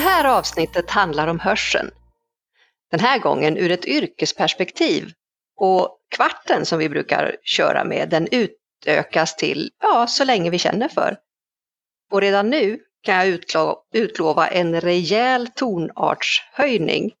[0.00, 1.90] Det här avsnittet handlar om hörseln.
[2.90, 5.12] Den här gången ur ett yrkesperspektiv.
[5.56, 10.88] Och kvarten som vi brukar köra med, den utökas till, ja, så länge vi känner
[10.88, 11.16] för.
[12.12, 13.44] Och redan nu kan jag
[13.92, 17.12] utlova en rejäl tonartshöjning.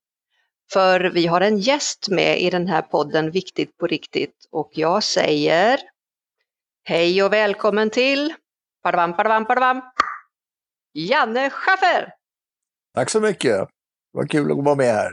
[0.72, 5.02] För vi har en gäst med i den här podden Viktigt på riktigt och jag
[5.02, 5.80] säger
[6.84, 8.34] Hej och välkommen till
[8.82, 9.82] padvam, padvam, padvam,
[10.92, 12.19] Janne Schaffer!
[12.94, 13.68] Tack så mycket!
[14.12, 15.12] Vad kul att vara med här.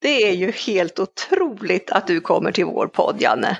[0.00, 3.58] Det är ju helt otroligt att du kommer till vår podd, Janne.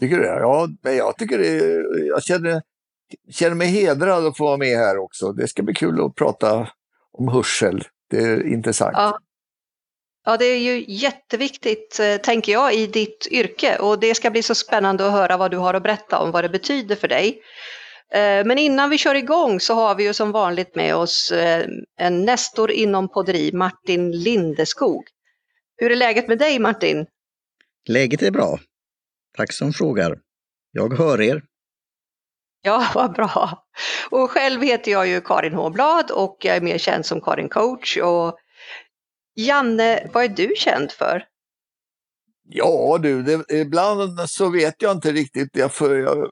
[0.00, 0.28] Tycker du det?
[0.28, 1.82] Ja, men jag tycker det.
[2.06, 2.62] Jag känner,
[3.30, 5.32] känner mig hedrad att få vara med här också.
[5.32, 6.68] Det ska bli kul att prata
[7.12, 7.82] om hörsel.
[8.10, 8.94] Det är intressant.
[8.96, 9.18] Ja.
[10.24, 14.42] Ja, det är ju jätteviktigt, eh, tänker jag, i ditt yrke och det ska bli
[14.42, 17.42] så spännande att höra vad du har att berätta om vad det betyder för dig.
[18.12, 21.66] Eh, men innan vi kör igång så har vi ju som vanligt med oss eh,
[21.96, 25.04] en nestor inom podderi, Martin Lindeskog.
[25.76, 27.06] Hur är läget med dig Martin?
[27.88, 28.58] Läget är bra.
[29.36, 30.18] Tack som frågar.
[30.72, 31.42] Jag hör er.
[32.62, 33.66] Ja, vad bra.
[34.10, 37.96] Och själv heter jag ju Karin Håblad och jag är mer känd som Karin Coach.
[37.96, 38.38] Och
[39.34, 41.24] Janne, vad är du känd för?
[42.50, 45.48] Ja du, det, ibland så vet jag inte riktigt.
[45.52, 46.30] Jag, för jag,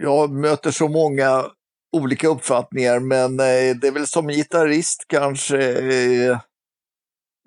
[0.00, 1.44] jag möter så många
[1.92, 5.58] olika uppfattningar men eh, det är väl som gitarrist kanske.
[5.78, 6.38] Eh,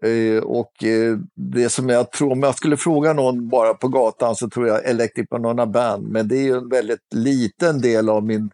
[0.04, 4.36] eh, och eh, det som jag tror, om jag skulle fråga någon bara på gatan
[4.36, 8.24] så tror jag Electric Banana Band, men det är ju en väldigt liten del av
[8.24, 8.50] min,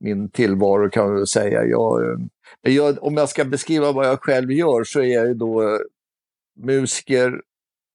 [0.00, 1.64] min tillvaro kan man väl säga.
[1.64, 2.18] Jag, eh,
[2.72, 5.78] jag, om jag ska beskriva vad jag själv gör så är jag ju då eh,
[6.60, 7.40] musiker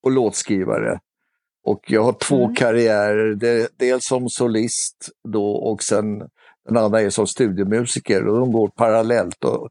[0.04, 1.00] och låtskrivare.
[1.70, 2.56] Och jag har två mm.
[2.56, 3.36] karriärer,
[3.78, 6.20] dels som solist då och sen
[6.66, 9.44] den andra är som studiemusiker och de går parallellt.
[9.44, 9.70] Och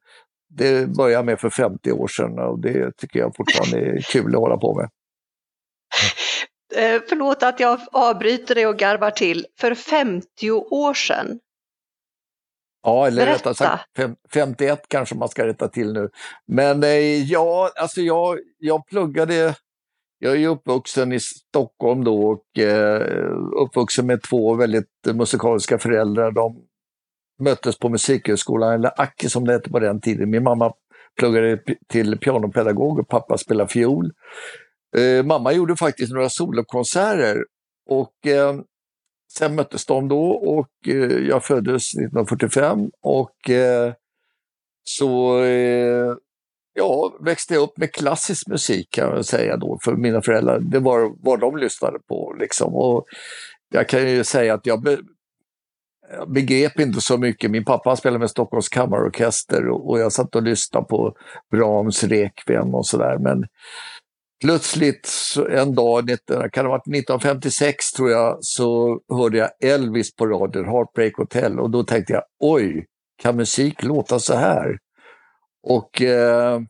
[0.49, 4.41] det började med för 50 år sedan och det tycker jag fortfarande är kul att
[4.41, 4.91] hålla på med.
[6.77, 9.47] Eh, förlåt att jag avbryter dig och garvar till.
[9.61, 11.41] För 50 år sedan?
[12.83, 13.85] Ja, eller rättare sagt
[14.33, 16.11] 51 kanske man ska rätta till nu.
[16.47, 19.55] Men eh, ja, alltså jag, jag pluggade
[20.19, 23.33] jag är uppvuxen i Stockholm då och eh,
[23.65, 26.31] uppvuxen med två väldigt musikaliska föräldrar.
[26.33, 26.57] De
[27.41, 30.31] möttes på Musikhögskolan, eller Acke som det hette på den tiden.
[30.31, 30.73] Min mamma
[31.19, 31.59] pluggade
[31.89, 34.13] till pianopedagog och pappa spelade fiol.
[34.97, 37.45] Eh, mamma gjorde faktiskt några solokonserter
[37.87, 38.61] och eh,
[39.39, 43.93] sen möttes de då och eh, jag föddes 1945 och eh,
[44.85, 46.15] så eh,
[46.79, 50.61] ja, växte upp med klassisk musik kan jag säga då för mina föräldrar.
[50.61, 52.75] Det var vad de lyssnade på liksom.
[52.75, 53.05] Och
[53.73, 54.99] jag kan ju säga att jag, be,
[56.17, 57.51] jag begrep inte så mycket.
[57.51, 61.15] Min pappa spelade med Stockholms kammarorkester och, och jag satt och lyssnade på
[61.51, 63.19] Brahms Requiem och sådär.
[63.19, 63.45] Men
[64.45, 65.11] plötsligt
[65.51, 70.65] en dag, kan det ha varit 1956 tror jag, så hörde jag Elvis på radion,
[70.65, 72.87] Heartbreak Hotel och då tänkte jag oj,
[73.23, 74.79] kan musik låta så här?
[75.63, 76.61] Och eh,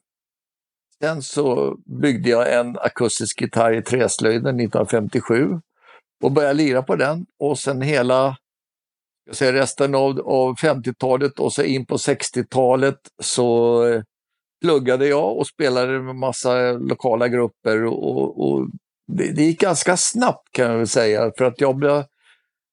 [1.03, 5.60] sen så byggde jag en akustisk gitarr i träslöjden 1957
[6.22, 7.27] och började lira på den.
[7.38, 8.37] Och sen hela
[9.28, 14.03] jag säger, resten av, av 50-talet och så in på 60-talet så eh,
[14.60, 18.66] pluggade jag och spelade med massa lokala grupper och, och
[19.12, 21.32] det, det, gick ganska snabbt kan jag väl säga.
[21.38, 22.04] För att jag blev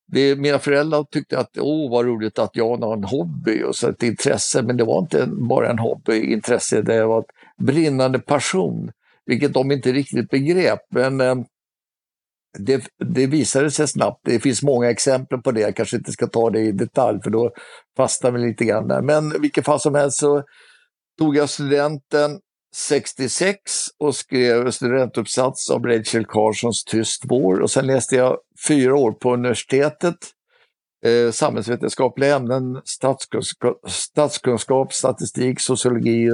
[0.07, 3.89] det, mina föräldrar tyckte att åh vad roligt att jag har en hobby och så
[3.89, 8.91] ett intresse, men det var inte bara en hobby, intresse, det var ett brinnande passion,
[9.25, 10.79] vilket de inte riktigt begrep.
[10.89, 11.35] Men eh,
[12.57, 14.19] det, det visade sig snabbt.
[14.23, 17.29] Det finns många exempel på det, jag kanske inte ska ta det i detalj för
[17.29, 17.51] då
[17.97, 19.01] fastnar vi lite grann där.
[19.01, 20.43] Men i vilket fall som helst så
[21.17, 22.39] tog jag studenten
[22.75, 23.61] 66
[23.99, 28.37] och skrev studentuppsats om Rachel Carsons Tyst vår och sen läste jag
[28.67, 30.15] fyra år på universitetet.
[31.05, 36.29] Eh, samhällsvetenskapliga ämnen, statskunskap, statskunskap, statistik, sociologi,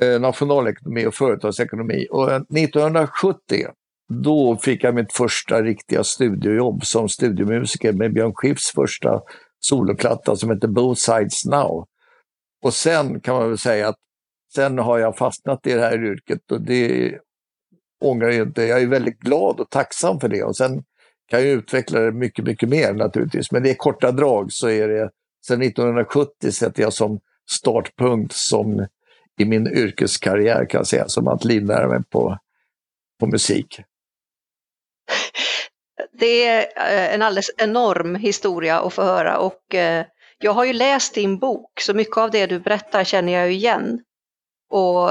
[0.00, 2.06] eh, nationalekonomi och företagsekonomi.
[2.10, 3.66] Och 1970
[4.08, 9.20] då fick jag mitt första riktiga studiojobb som studiomusiker med Björn Skifs första
[9.60, 11.86] soloplatta som heter Both Sides Now.
[12.62, 13.96] Och sen kan man väl säga att
[14.58, 17.18] Sen har jag fastnat i det här yrket och det
[18.00, 18.62] ångrar jag inte.
[18.62, 20.84] Jag är väldigt glad och tacksam för det och sen
[21.28, 23.52] kan jag utveckla det mycket, mycket mer naturligtvis.
[23.52, 25.10] Men det är korta drag så är det,
[25.46, 27.20] sedan 1970 sätter jag som
[27.50, 28.86] startpunkt som
[29.38, 32.38] i min yrkeskarriär kan jag säga, som att livnära mig på,
[33.20, 33.80] på musik.
[36.12, 40.06] Det är eh, en alldeles enorm historia att få höra och eh,
[40.38, 44.00] jag har ju läst din bok så mycket av det du berättar känner jag igen.
[44.70, 45.10] Och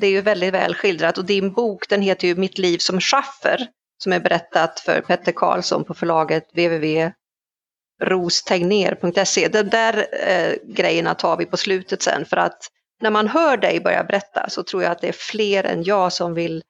[0.00, 3.00] det är ju väldigt väl skildrat och din bok den heter ju Mitt liv som
[3.00, 3.68] schaffer
[4.02, 9.48] som är berättat för Petter Karlsson på förlaget www.rostegner.se.
[9.48, 12.68] De där eh, grejerna tar vi på slutet sen för att
[13.00, 16.12] när man hör dig börja berätta så tror jag att det är fler än jag
[16.12, 16.62] som vill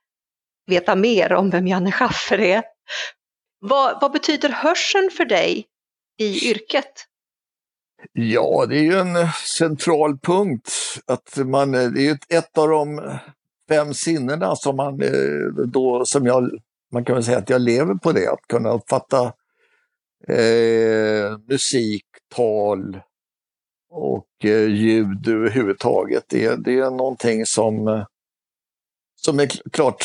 [0.67, 2.63] veta mer om vem Janne Schaffer är.
[3.61, 5.67] Vad, vad betyder hörseln för dig
[6.19, 7.07] i yrket?
[8.13, 10.71] Ja, det är ju en eh, central punkt.
[11.07, 13.17] Att man, eh, det är ju ett av de eh,
[13.69, 15.01] fem sinnena som man
[15.67, 16.51] då, som jag,
[16.93, 19.33] man kan väl säga att jag lever på det, att kunna uppfatta
[20.29, 22.05] eh, musik,
[22.35, 23.01] tal
[23.91, 26.25] och eh, ljud överhuvudtaget.
[26.29, 28.05] Det, det är någonting som,
[29.17, 30.05] som är klart,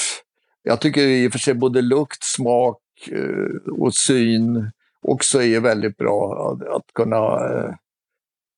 [0.64, 2.82] jag tycker i och för sig både lukt, smak
[3.12, 4.72] eh, och syn
[5.02, 7.74] också är väldigt bra att, att kunna eh,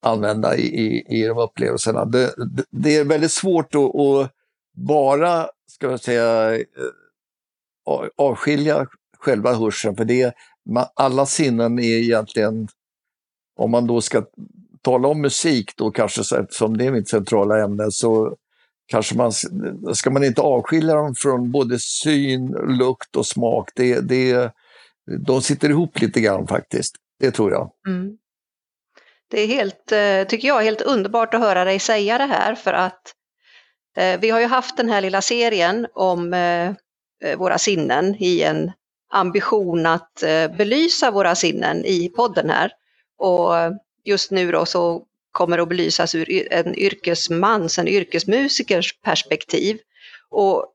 [0.01, 2.06] använda i, i, i de upplevelserna.
[2.06, 4.31] Det, det, det är väldigt svårt att, att
[4.74, 6.62] bara, ska jag säga, eh,
[8.18, 8.88] avskilja
[9.18, 10.33] själva hörseln, för det,
[10.94, 12.68] alla sinnen är egentligen,
[13.56, 14.25] om man då ska
[14.81, 18.36] tala om musik då kanske, som det är mitt centrala ämne, så
[18.88, 19.31] kanske man
[19.94, 23.69] ska man inte avskilja dem från både syn, lukt och smak.
[23.75, 24.51] Det, det,
[25.25, 26.95] de sitter ihop lite grann faktiskt.
[27.19, 27.71] Det tror jag.
[27.88, 28.18] Mm.
[29.31, 32.74] Det är helt, eh, tycker jag, helt underbart att höra dig säga det här för
[32.74, 33.13] att
[33.98, 36.74] eh, vi har ju haft den här lilla serien om eh,
[37.38, 38.72] våra sinnen i en
[39.13, 40.24] ambition att
[40.57, 42.72] belysa våra sinnen i podden här.
[43.18, 43.51] Och
[44.04, 49.77] just nu då så kommer att belysas ur en yrkesmans, en yrkesmusikers perspektiv.
[50.30, 50.71] Och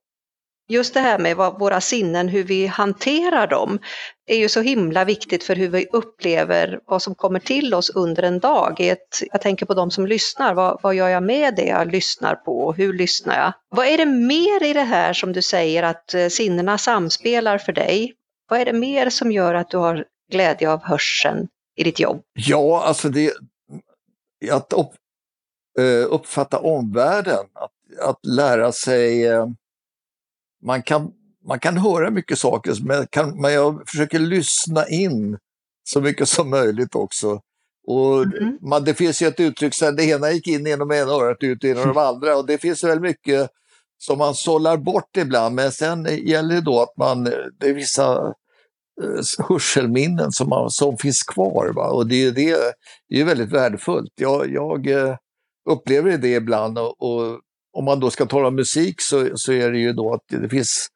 [0.68, 3.78] just det här med vad, våra sinnen, hur vi hanterar dem,
[4.26, 8.22] är ju så himla viktigt för hur vi upplever vad som kommer till oss under
[8.22, 8.80] en dag.
[8.80, 12.34] Ett, jag tänker på de som lyssnar, vad, vad gör jag med det jag lyssnar
[12.34, 12.72] på?
[12.72, 13.52] Hur lyssnar jag?
[13.68, 17.72] Vad är det mer i det här som du säger att eh, sinnena samspelar för
[17.72, 18.14] dig?
[18.48, 22.22] Vad är det mer som gör att du har glädje av hörseln i ditt jobb?
[22.32, 23.32] Ja, alltså det,
[24.50, 24.92] att upp,
[25.78, 29.46] eh, uppfatta omvärlden, att, att lära sig eh,
[30.66, 31.10] man kan,
[31.48, 35.38] man kan höra mycket saker, men, kan, men jag försöker lyssna in
[35.88, 37.40] så mycket som möjligt också.
[37.86, 38.58] Och mm.
[38.60, 41.64] man, det finns ju ett uttryck, så det ena gick in genom ena örat ut
[41.64, 43.50] genom de andra och det finns väl mycket
[43.98, 47.24] som man sållar bort ibland, men sen gäller det då att man,
[47.60, 48.34] det är vissa
[49.02, 51.72] eh, hörselminnen som, man, som finns kvar.
[51.74, 51.90] Va?
[51.90, 52.56] Och det, det,
[53.08, 54.12] det är väldigt värdefullt.
[54.14, 55.16] Jag, jag eh,
[55.70, 57.40] upplever det ibland och, och
[57.76, 60.88] om man då ska tala musik så, så är det ju då att det finns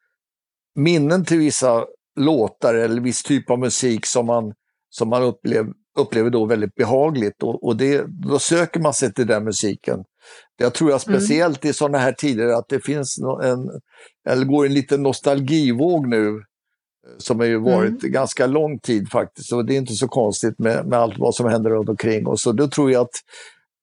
[0.75, 1.85] minnen till vissa
[2.19, 4.53] låtar eller viss typ av musik som man,
[4.89, 5.65] som man upplev,
[5.99, 10.03] upplever då väldigt behagligt och, och det, då söker man sig till den musiken.
[10.57, 11.19] Jag tror jag mm.
[11.19, 11.69] speciellt mm.
[11.69, 13.69] i sådana här tider att det finns en,
[14.29, 16.41] eller går en liten nostalgivåg nu
[17.17, 18.11] som har ju varit mm.
[18.11, 21.49] ganska lång tid faktiskt och det är inte så konstigt med, med allt vad som
[21.49, 22.41] händer runt omkring oss.
[22.41, 23.15] Så då tror jag att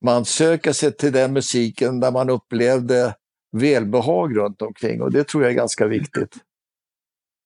[0.04, 3.14] man söker sig till den musiken där man upplevde
[3.52, 6.36] välbehag runt omkring och det tror jag är ganska viktigt.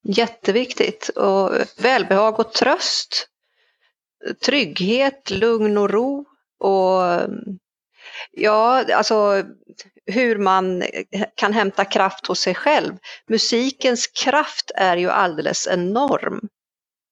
[0.05, 1.09] Jätteviktigt.
[1.09, 3.29] Och välbehag och tröst.
[4.45, 6.25] Trygghet, lugn och ro.
[6.59, 7.21] Och
[8.31, 9.45] ja, alltså
[10.07, 10.85] hur man
[11.35, 12.93] kan hämta kraft hos sig själv.
[13.29, 16.41] Musikens kraft är ju alldeles enorm.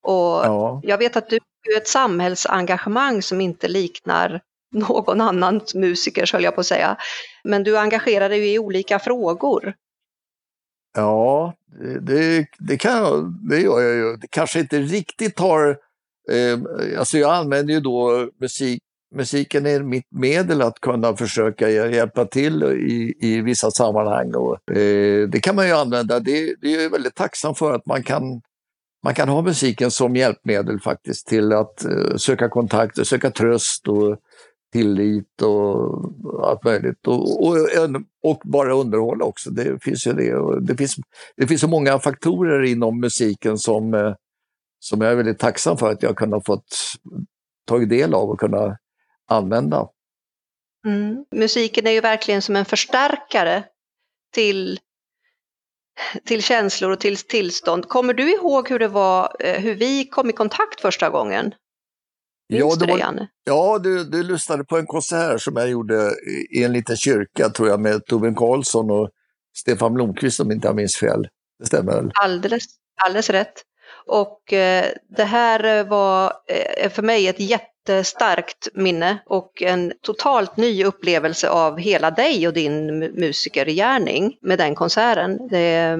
[0.02, 0.80] Och ja.
[0.82, 1.38] jag vet att du
[1.74, 4.40] har ett samhällsengagemang som inte liknar
[4.70, 6.96] någon annan musiker, höll jag på att säga.
[7.44, 9.74] Men du engagerar dig i olika frågor.
[10.94, 11.54] Ja,
[12.00, 14.16] det, det, kan, det gör jag ju.
[14.16, 15.68] Det kanske inte riktigt har...
[16.30, 16.58] Eh,
[16.98, 18.82] alltså jag använder ju då musik,
[19.14, 24.34] musiken är mitt medel att kunna försöka hjälpa till i, i vissa sammanhang.
[24.34, 26.20] Och, eh, det kan man ju använda.
[26.20, 28.40] Det, det är jag väldigt tacksam för att man kan
[29.02, 33.88] man kan ha musiken som hjälpmedel faktiskt till att eh, söka kontakt, och söka tröst
[33.88, 34.16] och
[34.72, 37.06] tillit och allt möjligt.
[37.06, 37.56] Och, och,
[38.22, 40.60] och, bara underhålla också, det finns ju det.
[40.60, 40.96] det, finns,
[41.36, 44.14] det finns så många faktorer inom musiken som, eh,
[44.78, 46.76] som jag är väldigt tacksam för att jag kunnat fått
[47.66, 48.78] tagit del av och kunna
[49.28, 49.88] använda.
[50.86, 51.24] Mm.
[51.34, 53.64] Musiken är ju verkligen som en förstärkare
[54.32, 54.78] till,
[56.24, 57.88] till känslor och till tillstånd.
[57.88, 61.54] Kommer du ihåg hur det var, eh, hur vi kom i kontakt första gången?
[62.58, 66.10] Ja, det var, ja du, du lyssnade på en konsert som jag gjorde
[66.50, 69.10] i en liten kyrka, tror jag, med Torbjörn Karlsson och
[69.56, 71.28] Stefan Blomqvist om inte jag minns fel.
[71.58, 72.10] Det stämmer väl?
[72.14, 72.64] Alldeles,
[73.04, 73.62] alldeles rätt.
[74.06, 74.84] Och eh,
[75.16, 76.32] det här var
[76.82, 82.46] eh, för mig ett jätte jättestarkt minne och en totalt ny upplevelse av hela dig
[82.48, 85.48] och din musikergärning med den konserten.
[85.48, 85.96] Det,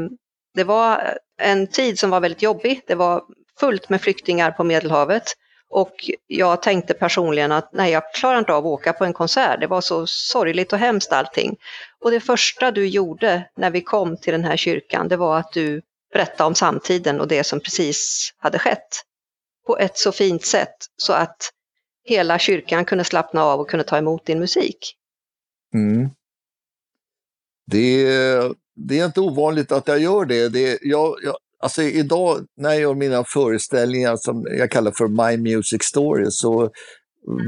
[0.55, 2.81] det var en tid som var väldigt jobbig.
[2.87, 3.23] Det var
[3.61, 5.23] fullt med flyktingar på Medelhavet.
[5.71, 9.61] Och jag tänkte personligen att nej, jag klarar inte av att åka på en konsert.
[9.61, 11.57] Det var så sorgligt och hemskt allting.
[12.01, 15.53] Och det första du gjorde när vi kom till den här kyrkan, det var att
[15.53, 19.03] du berättade om samtiden och det som precis hade skett.
[19.67, 21.51] På ett så fint sätt så att
[22.05, 24.97] hela kyrkan kunde slappna av och kunde ta emot din musik.
[25.75, 26.11] Mm.
[27.67, 28.05] Det,
[28.75, 30.49] det är inte ovanligt att jag gör det.
[30.49, 35.55] det jag, jag, alltså idag när jag gör mina föreställningar som jag kallar för My
[35.55, 36.71] Music Stories så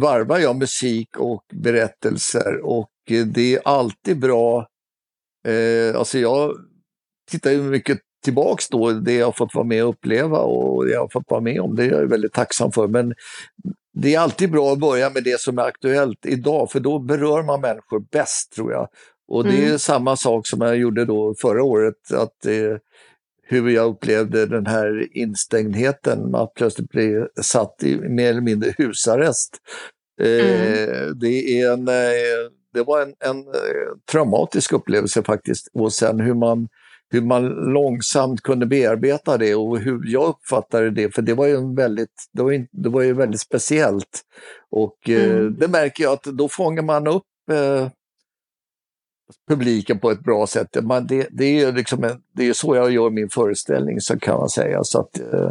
[0.01, 2.91] varvar jag musik och berättelser och
[3.35, 4.67] det är alltid bra.
[5.49, 6.57] Eh, alltså jag
[7.31, 10.93] tittar ju mycket tillbaks då, det jag har fått vara med och uppleva och det
[10.93, 12.89] jag har fått vara med om, det är jag väldigt tacksam för.
[12.89, 13.15] Men
[13.95, 17.43] det är alltid bra att börja med det som är aktuellt idag, för då berör
[17.43, 18.89] man människor bäst tror jag.
[19.29, 19.79] Och det är mm.
[19.79, 22.77] samma sak som jag gjorde då förra året, att eh,
[23.53, 29.57] hur jag upplevde den här instängdheten, att plötsligt bli satt i mer eller mindre husarrest.
[30.21, 31.19] Eh, mm.
[31.19, 35.69] det, är en, eh, det var en, en eh, traumatisk upplevelse faktiskt.
[35.73, 36.69] Och sen hur man,
[37.11, 41.75] hur man långsamt kunde bearbeta det och hur jag uppfattade det, för det var ju
[41.75, 44.21] väldigt, det var, det var ju väldigt speciellt.
[44.71, 45.57] Och mm.
[45.59, 47.23] det märker jag att då fångar man upp
[49.49, 50.85] publiken på ett bra sätt.
[50.85, 54.39] Man, det, det, är liksom en, det är så jag gör min föreställning, så kan
[54.39, 54.85] man säga.
[54.85, 55.51] Så att, eh,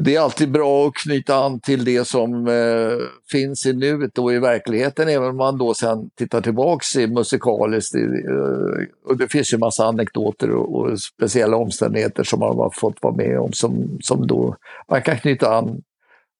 [0.00, 4.32] det är alltid bra att knyta an till det som eh, finns i nuet och
[4.32, 7.94] i verkligheten, även om man då sen tittar tillbaks i musikaliskt.
[7.94, 12.70] I, eh, och det finns ju massa anekdoter och, och, speciella omständigheter som man har
[12.74, 14.56] fått vara med om som, som då
[14.90, 15.82] man kan knyta an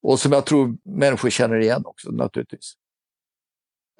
[0.03, 2.75] och som jag tror människor känner igen också naturligtvis.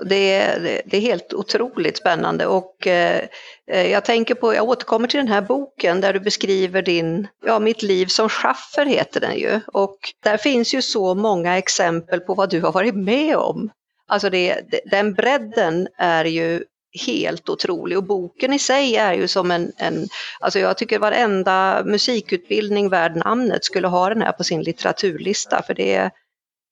[0.05, 2.47] Det är, det är helt otroligt spännande.
[2.47, 3.23] Och eh,
[3.71, 7.59] eh, jag tänker på, jag återkommer till den här boken där du beskriver din, ja
[7.59, 9.61] mitt liv som schaffer heter den ju.
[9.67, 13.71] Och där finns ju så många exempel på vad du har varit med om.
[14.07, 16.65] Alltså det, den bredden är ju
[17.07, 17.99] helt otrolig.
[17.99, 20.09] Och boken i sig är ju som en, en
[20.41, 25.63] alltså jag tycker varenda musikutbildning värd namnet skulle ha den här på sin litteraturlista.
[25.63, 26.11] För det är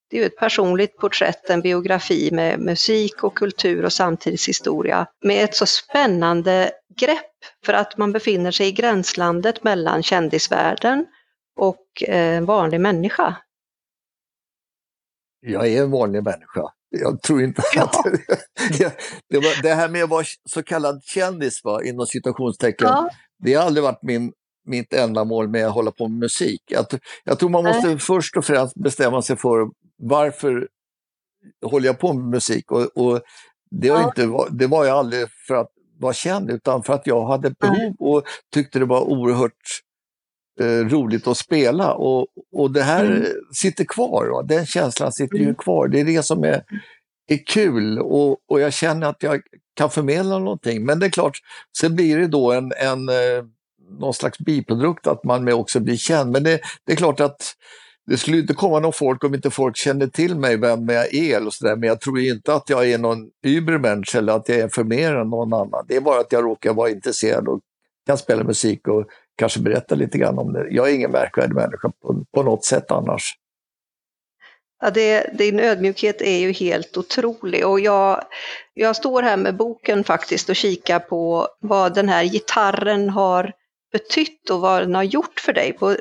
[0.09, 5.55] det är ett personligt porträtt, en biografi med musik och kultur och samtidshistoria med ett
[5.55, 11.05] så spännande grepp för att man befinner sig i gränslandet mellan kändisvärlden
[11.59, 13.37] och en eh, vanlig människa.
[15.39, 16.61] Jag är en vanlig människa.
[16.89, 17.83] Jag tror inte ja.
[17.83, 18.03] att...
[18.77, 18.97] det,
[19.29, 23.09] det, var, det här med att vara så kallad kändis, va, inom citationstecken, ja.
[23.43, 24.31] det har aldrig varit min,
[24.65, 26.61] mitt ändamål med att hålla på med musik.
[26.65, 26.85] Jag,
[27.23, 27.99] jag tror man måste Nej.
[27.99, 30.67] först och främst bestämma sig för varför
[31.65, 32.71] håller jag på med musik?
[32.71, 33.21] Och, och
[33.71, 34.05] det, var ja.
[34.05, 37.95] inte, det var jag aldrig för att vara känd utan för att jag hade behov
[37.99, 38.23] och
[38.53, 39.81] tyckte det var oerhört
[40.59, 41.93] eh, roligt att spela.
[41.93, 43.27] Och, och det här mm.
[43.53, 44.43] sitter kvar, va?
[44.43, 45.47] den känslan sitter mm.
[45.47, 45.87] ju kvar.
[45.87, 46.63] Det är det som är,
[47.27, 49.41] är kul och, och jag känner att jag
[49.73, 50.85] kan förmedla någonting.
[50.85, 51.39] Men det är klart,
[51.79, 53.45] sen blir det då en, en eh,
[53.99, 56.31] någon slags biprodukt att man också blir känd.
[56.31, 57.53] Men det, det är klart att
[58.07, 61.45] det skulle inte komma någon folk om inte folk kände till mig, vem jag är
[61.45, 61.75] och sådär.
[61.75, 65.15] Men jag tror inte att jag är någon übermensch eller att jag är för mer
[65.15, 65.85] än någon annan.
[65.87, 67.59] Det är bara att jag råkar vara intresserad och
[68.05, 69.05] kan spela musik och
[69.37, 70.67] kanske berätta lite grann om det.
[70.69, 73.33] Jag är ingen märkvärdig människa på, på något sätt annars.
[74.81, 78.23] Ja, det, din ödmjukhet är ju helt otrolig och jag,
[78.73, 83.53] jag står här med boken faktiskt och kikar på vad den här gitarren har
[83.91, 85.95] betytt och vad den har gjort för dig, på,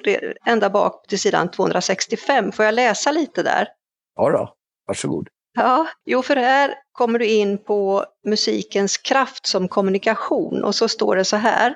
[0.47, 2.53] ända bak till sidan 265.
[2.53, 3.69] Får jag läsa lite där?
[4.17, 4.55] Ja då,
[4.87, 5.29] varsågod.
[5.59, 11.17] Ja, jo för här kommer du in på musikens kraft som kommunikation och så står
[11.17, 11.75] det så här.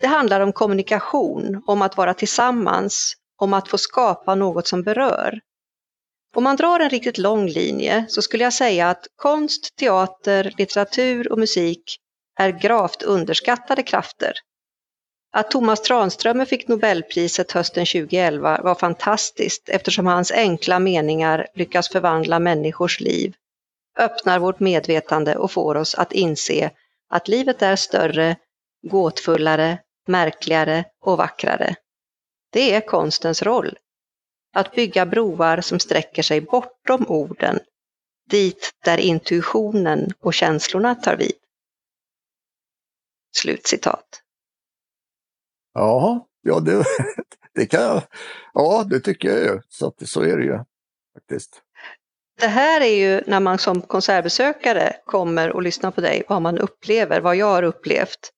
[0.00, 5.40] Det handlar om kommunikation, om att vara tillsammans, om att få skapa något som berör.
[6.36, 11.32] Om man drar en riktigt lång linje så skulle jag säga att konst, teater, litteratur
[11.32, 11.96] och musik
[12.40, 14.32] är gravt underskattade krafter.
[15.36, 22.38] Att Thomas Tranströmer fick Nobelpriset hösten 2011 var fantastiskt eftersom hans enkla meningar lyckas förvandla
[22.38, 23.34] människors liv,
[23.98, 26.70] öppnar vårt medvetande och får oss att inse
[27.10, 28.36] att livet är större,
[28.82, 31.74] gåtfullare, märkligare och vackrare.
[32.52, 33.78] Det är konstens roll.
[34.52, 37.60] Att bygga broar som sträcker sig bortom orden,
[38.30, 41.36] dit där intuitionen och känslorna tar vid.
[43.36, 44.23] Slutcitat.
[45.74, 46.84] Ja, ja det,
[47.54, 48.02] det kan jag.
[48.52, 49.60] Ja, det tycker jag ju.
[49.68, 50.58] Så, att, så är det ju
[51.14, 51.62] faktiskt.
[52.40, 56.58] det här är ju när man som konsertbesökare kommer och lyssnar på dig, vad man
[56.58, 58.30] upplever, vad jag har upplevt.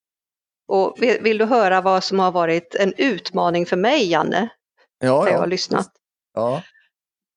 [0.69, 4.49] Och vill, vill du höra vad som har varit en utmaning för mig, Janne,
[4.99, 5.89] ja, när jag har lyssnat?
[6.35, 6.63] Ja.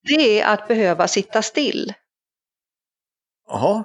[0.08, 1.94] Det är att behöva sitta still.
[3.48, 3.84] Jaha.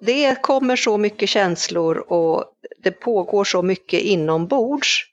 [0.00, 2.44] Det kommer så mycket känslor och
[2.82, 5.04] det pågår så mycket inombords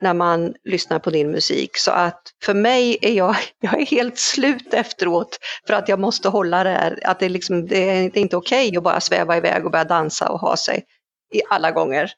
[0.00, 1.76] när man lyssnar på din musik.
[1.76, 6.28] Så att för mig är jag, jag är helt slut efteråt för att jag måste
[6.28, 6.98] hålla det här.
[7.04, 10.28] Att det, liksom, det är, inte okej okay att bara sväva iväg och börja dansa
[10.28, 10.84] och ha sig
[11.32, 12.12] i alla gånger.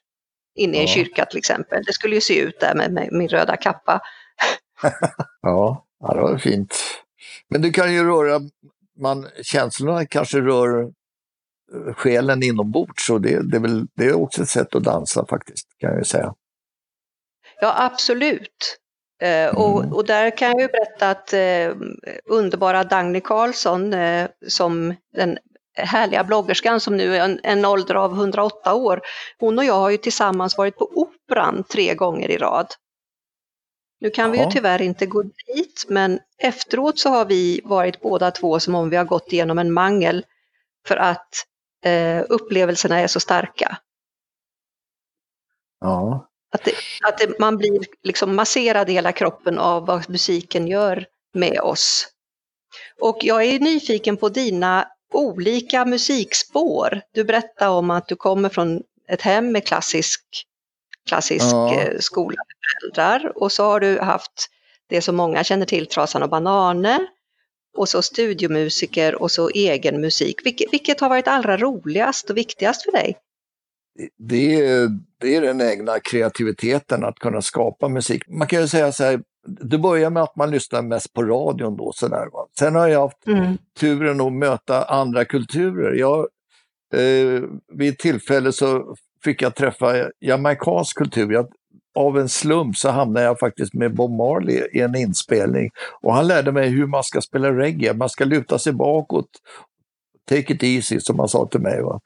[0.55, 1.83] Inne i en kyrka till exempel.
[1.83, 4.01] Det skulle ju se ut där med, med min röda kappa.
[5.41, 6.75] ja, ja, det var fint.
[7.49, 8.41] Men du kan ju röra,
[8.99, 10.91] man, känslorna kanske rör
[11.95, 15.67] själen inombords, så det, det, är väl, det är också ett sätt att dansa faktiskt,
[15.77, 16.33] kan jag säga.
[17.61, 18.79] Ja, absolut.
[19.21, 19.93] Eh, och, mm.
[19.93, 21.75] och, där kan jag ju berätta att eh,
[22.25, 25.37] underbara Dagny Karlsson, eh, som den
[25.77, 29.01] härliga bloggerskan som nu är en, en ålder av 108 år,
[29.39, 32.67] hon och jag har ju tillsammans varit på Operan tre gånger i rad.
[33.99, 34.31] Nu kan Jaha.
[34.31, 38.75] vi ju tyvärr inte gå dit, men efteråt så har vi varit båda två som
[38.75, 40.25] om vi har gått igenom en mangel
[40.87, 41.29] för att
[41.87, 43.77] eh, upplevelserna är så starka.
[45.79, 46.27] Ja.
[46.51, 46.73] Att, det,
[47.07, 52.07] att det, man blir liksom masserad i hela kroppen av vad musiken gör med oss.
[53.01, 57.01] Och jag är nyfiken på dina olika musikspår.
[57.13, 60.21] Du berättade om att du kommer från ett hem med klassisk,
[61.07, 61.73] klassisk ja.
[61.73, 62.37] Eh, skola
[62.81, 64.49] föräldrar och så har du haft
[64.89, 67.07] det som många känner till, Trasan och Bananer
[67.77, 70.35] och så studiomusiker och så egen musik.
[70.43, 73.17] Vilket, vilket har varit allra roligast och viktigast för dig?
[74.17, 74.89] det är,
[75.21, 78.23] det är den egna kreativiteten att kunna skapa musik.
[78.27, 81.77] Man kan ju säga så här, det börjar med att man lyssnar mest på radion
[81.77, 81.91] då.
[81.95, 82.47] Så där, va?
[82.59, 83.57] Sen har jag haft mm.
[83.79, 85.93] turen att möta andra kulturer.
[85.93, 86.27] Jag,
[86.93, 87.41] eh,
[87.73, 91.31] vid ett tillfälle så fick jag träffa jamaicansk kultur.
[91.31, 91.47] Jag,
[91.97, 95.69] av en slump så hamnade jag faktiskt med Bob Marley i en inspelning.
[96.01, 97.93] Och han lärde mig hur man ska spela reggae.
[97.93, 99.29] Man ska luta sig bakåt
[100.29, 101.81] Take it easy, som han sa till mig.
[101.81, 101.99] Va?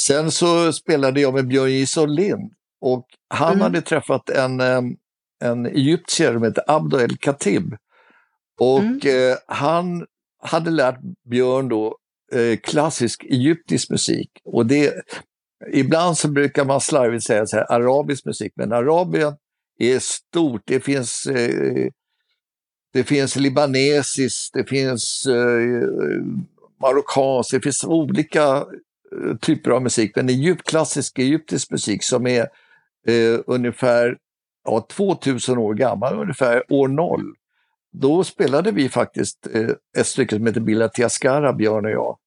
[0.00, 2.06] Sen så spelade jag med Björn J.
[2.06, 3.60] Lind och han mm.
[3.60, 4.60] hade träffat en,
[5.44, 7.76] en egyptier som heter Abdo El Khatib.
[8.60, 9.00] Och mm.
[9.04, 10.06] eh, han
[10.42, 10.98] hade lärt
[11.30, 11.96] Björn då
[12.32, 14.30] eh, klassisk egyptisk musik.
[14.44, 14.94] Och det,
[15.68, 19.34] ibland så brukar man slarvigt säga så här, arabisk musik, men Arabien
[19.78, 20.62] är stort.
[20.64, 21.88] Det finns eh,
[22.92, 26.22] det finns libanesiskt, det finns eh,
[26.80, 32.48] marockansk, det finns olika eh, typer av musik, men egypt, klassisk egyptisk musik som är
[33.06, 34.16] eh, ungefär
[34.64, 37.34] ja, 2000 år gammal, ungefär år noll.
[37.92, 42.18] Då spelade vi faktiskt eh, ett stycke som heter Billa Tiaskara, Björn och jag.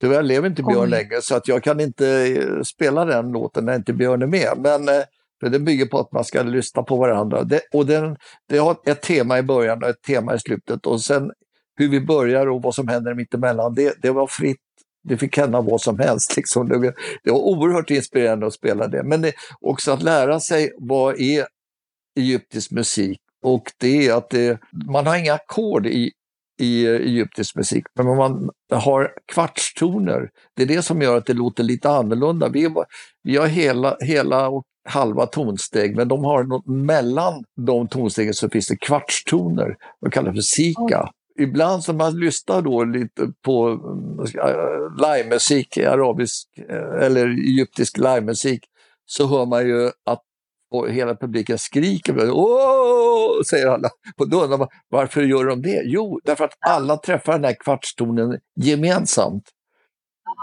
[0.00, 3.76] Tyvärr lever inte Björn längre så att jag kan inte eh, spela den låten när
[3.76, 4.52] inte Björn är med.
[4.56, 5.04] Men eh,
[5.40, 7.42] för det bygger på att man ska lyssna på varandra.
[7.42, 8.16] Det, och den,
[8.48, 11.32] det har ett tema i början och ett tema i slutet och sen
[11.76, 14.60] hur vi börjar och vad som händer mittemellan, det, det var fritt.
[15.02, 16.36] Det fick hända vad som helst.
[16.36, 16.68] Liksom.
[16.68, 19.02] Det, det var oerhört inspirerande att spela det.
[19.02, 21.46] Men det, också att lära sig vad är
[22.16, 26.12] egyptisk musik och det är att det, man har inga ackord i,
[26.58, 30.30] i egyptisk musik, men man har kvartstoner.
[30.56, 32.48] Det är det som gör att det låter lite annorlunda.
[32.48, 32.74] Vi,
[33.22, 38.50] vi har hela, hela och halva tonsteg, men de har något mellan de tonstegen så
[38.50, 39.76] finns det kvartstoner.
[40.00, 43.70] De kallas för sika ibland som man lyssnar då lite på
[44.34, 48.64] äh, livemusik, arabisk äh, eller egyptisk livemusik,
[49.06, 50.22] så hör man ju att
[50.88, 53.42] hela publiken skriker Åh!
[53.50, 53.88] säger alla.
[54.16, 55.82] Och då undrar man varför gör de det?
[55.84, 59.44] Jo, därför att alla träffar den här kvartstonen gemensamt.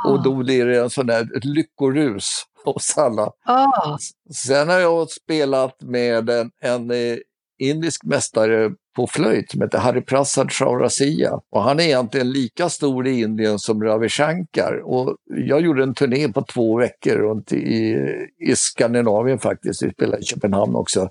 [0.08, 3.32] Och då blir det en sån där ett lyckorus hos alla.
[3.46, 3.98] Ah.
[4.34, 7.18] Sen har jag spelat med en, en eh,
[7.60, 11.40] indisk mästare på flöjt som heter Harry Prasad Chaurasia.
[11.52, 14.82] Och han är egentligen lika stor i Indien som Ravi Shankar.
[14.84, 15.16] Och
[15.48, 17.98] jag gjorde en turné på två veckor runt i,
[18.40, 19.84] i Skandinavien faktiskt.
[19.84, 21.10] Vi spelade i Köpenhamn också.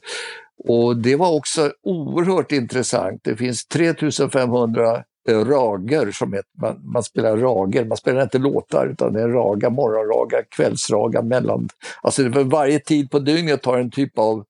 [0.64, 3.20] Och det var också oerhört intressant.
[3.24, 8.86] Det finns 3500 eh, rager som heter, man, man, spelar rager, man spelar inte låtar
[8.86, 11.68] utan det är raga, morgonraga, kvällsraga, mellan...
[12.02, 14.44] Alltså för varje tid på dygnet har en typ av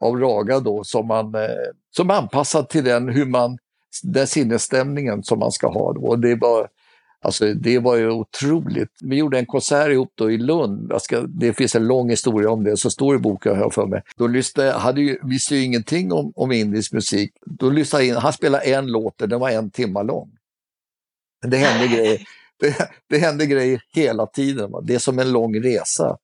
[0.00, 1.48] av raga då som man eh,
[1.96, 3.58] som är anpassad till den, hur man,
[4.02, 5.92] den sinnesstämningen som man ska ha.
[5.92, 6.00] Då.
[6.00, 6.68] Och det var,
[7.20, 8.90] Alltså det var ju otroligt.
[9.02, 10.92] Vi gjorde en konsert ihop då i Lund.
[11.00, 14.02] Ska, det finns en lång historia om det, så står i boken har för mig.
[14.16, 17.32] Då lyssnade, hade ju, visste ju ingenting om, om indisk musik.
[17.46, 20.30] Då lyssnade in, han spelade en låt, den var en timme lång.
[21.46, 22.20] det hände grejer.
[22.60, 24.70] Det, det hände grejer hela tiden.
[24.70, 24.80] Va?
[24.80, 26.16] Det är som en lång resa.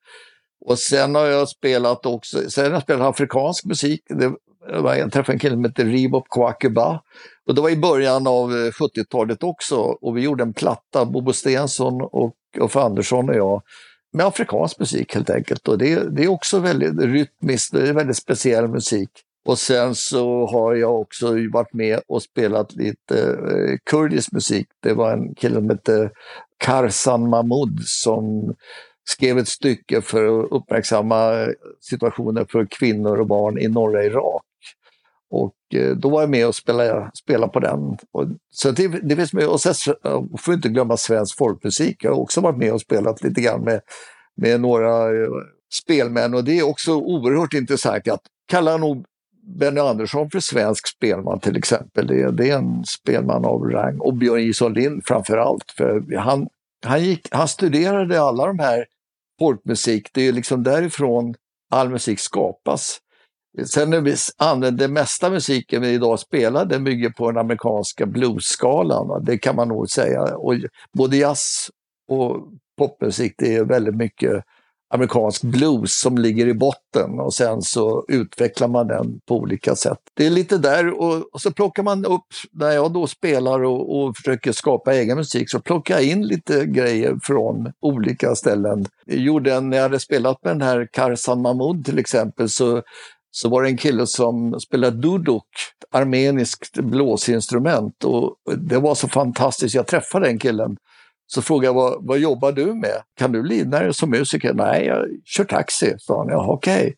[0.65, 4.03] Och sen har jag spelat också, sen har jag spelat afrikansk musik.
[4.09, 4.33] Det,
[4.69, 7.03] jag träffade en kille som hette Ribop Kwakuba.
[7.47, 11.33] Och det var i början av eh, 70-talet också och vi gjorde en platta, Bobo
[11.33, 13.63] Stensson och Uffe Andersson och jag,
[14.13, 15.69] med afrikansk musik helt enkelt.
[15.69, 19.11] Och det, det är också väldigt rytmiskt, det är väldigt speciell musik.
[19.45, 24.67] Och sen så har jag också varit med och spelat lite eh, kurdisk musik.
[24.83, 26.11] Det var en kille som hette
[26.59, 28.55] Karsan Mahmoud som
[29.09, 31.47] skrev ett stycke för att uppmärksamma
[31.81, 34.43] situationen för kvinnor och barn i norra Irak.
[35.31, 37.97] Och eh, då var jag med och spelade, spelade på den.
[38.13, 39.95] Och, så det, det finns med, och sen
[40.39, 42.05] får inte glömma svensk folkmusik.
[42.05, 43.81] Jag har också varit med och spelat lite grann med,
[44.37, 45.31] med några eh,
[45.73, 48.07] spelmän och det är också oerhört intressant.
[48.07, 49.05] Jag kallar nog
[49.59, 52.07] Benny Andersson för svensk spelman till exempel.
[52.07, 53.99] Det, det är en spelman av rang.
[53.99, 55.71] Och Björn Jison Lind framför allt.
[55.77, 56.49] För han,
[56.87, 58.85] han, gick, han studerade alla de här
[59.43, 61.35] folkmusik, det är liksom därifrån
[61.71, 62.99] all musik skapas.
[63.67, 69.25] Sen är vi, det mesta musiken vi idag spelar den bygger på den amerikanska bluesskalan,
[69.25, 70.23] det kan man nog säga.
[70.37, 70.55] Och
[70.93, 71.69] både jazz
[72.09, 74.45] och popmusik, det är väldigt mycket
[74.93, 79.99] amerikansk blues som ligger i botten och sen så utvecklar man den på olika sätt.
[80.15, 83.97] Det är lite där och, och så plockar man upp, när jag då spelar och,
[83.99, 88.87] och, försöker skapa egen musik, så plockar jag in lite grejer från olika ställen.
[89.07, 92.83] Jag gjorde en, när jag hade spelat med den här Karsan Mahmoud till exempel, så
[93.35, 95.45] så var det en kille som spelade duduk,
[95.91, 99.75] armeniskt blåsinstrument och det var så fantastiskt.
[99.75, 100.77] Jag träffade den killen
[101.27, 103.03] så frågade jag vad, vad jobbar du med?
[103.19, 104.55] Kan du lida som musiker?
[104.55, 106.29] Nej, jag kör taxi, sa han.
[106.29, 106.81] Jaha, okej.
[106.81, 106.95] Okay.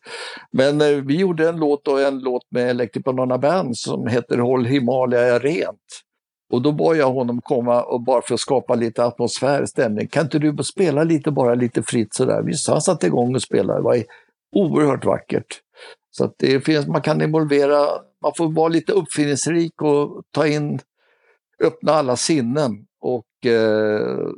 [0.51, 4.37] Men eh, vi gjorde en låt och en låt med Electric Banana Band som heter
[4.37, 6.05] Håll Himalaya rent.
[6.53, 10.07] Och då bad jag honom komma och bara för att skapa lite atmosfär, stämning.
[10.07, 12.41] Kan inte du spela lite, bara lite fritt sådär?
[12.41, 13.79] Visst, han satte igång och spelade.
[13.79, 14.03] Det var
[14.55, 15.61] oerhört vackert.
[16.11, 17.87] Så att det finns, man kan involvera,
[18.21, 20.79] man får vara lite uppfinningsrik och ta in,
[21.63, 24.29] öppna alla sinnen och eh,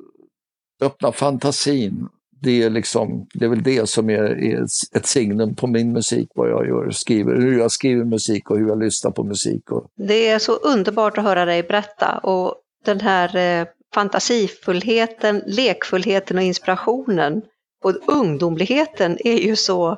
[0.82, 2.08] öppna fantasin.
[2.42, 6.30] Det är, liksom, det är väl det som är, är, ett signum på min musik,
[6.36, 9.72] vad jag gör, skriver, hur jag skriver musik och hur jag lyssnar på musik.
[9.72, 9.92] Och...
[9.96, 16.44] Det är så underbart att höra dig berätta och den här eh, fantasifullheten, lekfullheten och
[16.44, 17.42] inspirationen
[17.84, 19.98] och ungdomligheten är ju så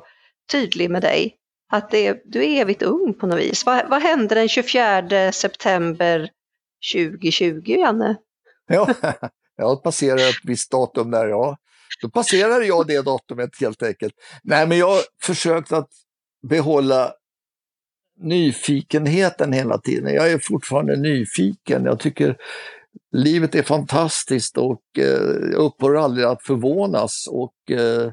[0.52, 1.36] tydlig med dig.
[1.72, 3.66] Att det, du är evigt ung på något vis.
[3.66, 6.30] Vad, vad hände den 24 september
[6.94, 8.16] 2020, Janne?
[8.72, 8.94] Ja,
[9.56, 11.56] jag passerade ett visst datum där, ja.
[12.02, 14.14] Då passerade jag det datumet helt enkelt.
[14.42, 15.88] Nej, men jag har försökt att
[16.48, 17.12] behålla
[18.20, 20.14] nyfikenheten hela tiden.
[20.14, 21.84] Jag är fortfarande nyfiken.
[21.84, 22.36] Jag tycker
[23.12, 27.28] livet är fantastiskt och eh, jag upphör aldrig att förvånas.
[27.30, 28.12] Och eh,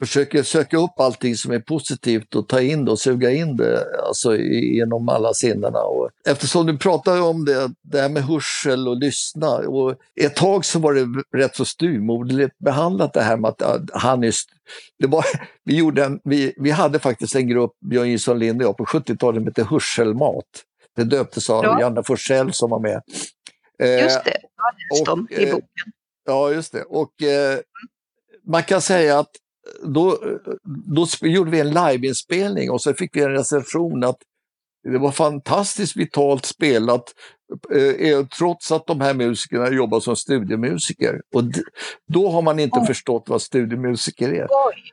[0.00, 3.86] försöker söka upp allting som är positivt och ta in det och suga in det
[4.06, 5.80] alltså, genom alla sinnena.
[5.80, 9.56] Och eftersom du pratar om det, det här med hörsel och lyssna.
[9.56, 14.24] Och ett tag så var det rätt så styrmodligt behandlat det här med att han
[14.24, 14.34] är
[14.98, 15.24] det var,
[15.64, 18.84] vi, gjorde en, vi, vi hade faktiskt en grupp, Björn Jonsson Lind och jag, på
[18.84, 20.44] 70-talet som hette Hörselmat.
[20.96, 21.80] Det döptes av ja.
[21.80, 23.02] Janne Forsell som var med.
[24.02, 25.92] Just det, jag har läst i boken.
[26.26, 26.82] Ja, just det.
[26.82, 27.58] Och eh,
[28.46, 29.30] man kan säga att
[29.82, 30.18] då,
[30.96, 34.18] då gjorde vi en liveinspelning och så fick vi en recension att
[34.92, 37.14] det var fantastiskt vitalt spelat
[37.74, 41.20] eh, eh trots att de här musikerna jobbar som studiemusiker.
[41.34, 41.42] Och
[42.06, 42.86] då har man inte oh.
[42.86, 44.46] förstått vad studiemusiker är.
[44.50, 44.92] Oj.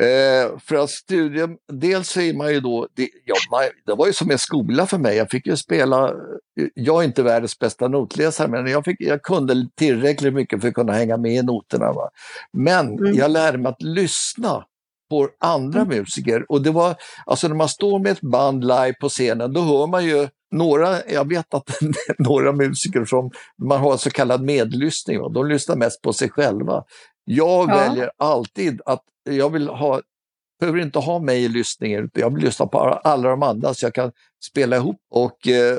[0.00, 4.12] Eh, för att studium, dels är man ju då, det, ja, man, det var ju
[4.12, 5.16] som en skola för mig.
[5.16, 6.14] Jag fick ju spela,
[6.74, 10.74] jag är inte världens bästa notläsare, men jag, fick, jag kunde tillräckligt mycket för att
[10.74, 11.92] kunna hänga med i noterna.
[11.92, 12.10] Va?
[12.52, 13.14] Men mm.
[13.14, 14.64] jag lärde mig att lyssna
[15.10, 15.98] på andra mm.
[15.98, 16.94] musiker och det var,
[17.26, 21.08] alltså när man står med ett band live på scenen, då hör man ju några,
[21.08, 21.70] jag vet att
[22.18, 23.30] några musiker som
[23.62, 25.28] man har så kallad medlyssning, va?
[25.28, 26.84] de lyssnar mest på sig själva.
[27.24, 27.74] Jag ja.
[27.76, 30.00] väljer alltid att jag vill ha,
[30.60, 33.94] behöver inte ha mig i lyssningen, jag vill lyssna på alla de andra så jag
[33.94, 34.12] kan
[34.44, 35.00] spela ihop.
[35.10, 35.78] Och eh,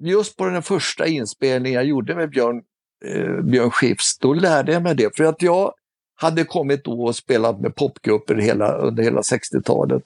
[0.00, 2.62] just på den första inspelningen jag gjorde med Björn,
[3.04, 5.16] eh, Björn Skifs, då lärde jag mig det.
[5.16, 5.72] För att jag
[6.14, 10.02] hade kommit då och spelat med popgrupper hela, under hela 60-talet.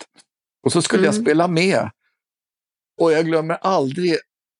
[0.64, 1.14] Och så skulle mm.
[1.14, 1.90] jag spela med.
[3.00, 4.16] Och jag glömmer aldrig,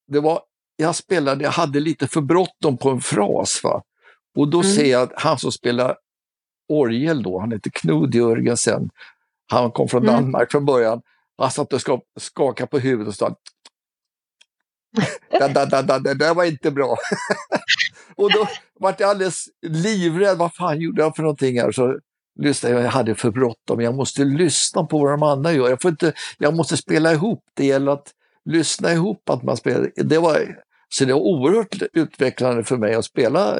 [0.06, 0.42] det var,
[0.76, 3.60] jag spelade, jag hade lite för bråttom på en fras.
[3.64, 3.82] Va?
[4.36, 4.72] Och då mm.
[4.72, 5.96] ser jag att han som spelar
[6.68, 8.90] orgel då, han heter Knud Jörgensen.
[9.50, 10.14] Han kom från mm.
[10.14, 11.02] Danmark från början.
[11.38, 11.80] Han satt och
[12.20, 13.36] skakade på huvudet och sa
[15.30, 16.96] da, da, da, det där var inte bra.
[18.16, 18.48] och då
[18.80, 20.38] vart jag alldeles livrädd.
[20.38, 21.72] Vad fan gjorde jag för någonting här?
[21.72, 21.98] Så
[22.40, 23.80] lyssnade jag, jag hade för bråttom.
[23.80, 25.68] Jag måste lyssna på vad de andra gör.
[25.68, 27.44] Jag, får inte, jag måste spela ihop.
[27.54, 28.10] Det gäller att
[28.44, 29.90] lyssna ihop att man spelar.
[29.96, 33.58] Det var, så det var oerhört utvecklande för mig att spela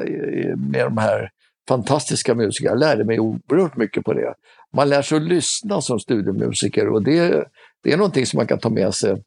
[0.57, 1.31] med de här
[1.67, 2.69] fantastiska musiker.
[2.69, 4.33] Jag lärde mig oerhört mycket på det.
[4.73, 7.47] Man lär sig att lyssna som studiemusiker och det,
[7.83, 9.23] det är någonting som man kan ta med sig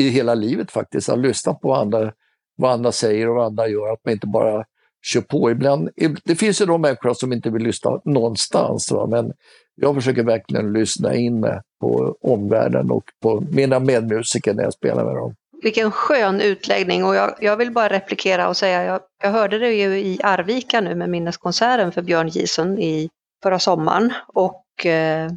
[0.00, 1.08] i hela livet faktiskt.
[1.08, 2.12] Att lyssna på vad andra,
[2.56, 3.92] vad andra säger och vad andra gör.
[3.92, 4.64] Att man inte bara
[5.04, 5.50] kör på.
[5.50, 5.90] Ibland,
[6.24, 8.92] det finns ju de människor som inte vill lyssna någonstans.
[8.92, 9.06] Va?
[9.06, 9.32] Men
[9.74, 15.04] jag försöker verkligen lyssna in mig på omvärlden och på mina medmusiker när jag spelar
[15.04, 15.34] med dem.
[15.64, 19.72] Vilken skön utläggning och jag, jag vill bara replikera och säga, jag, jag hörde det
[19.72, 23.10] ju i Arvika nu med minneskonserten för Björn Gison i
[23.42, 25.30] förra sommaren och eh,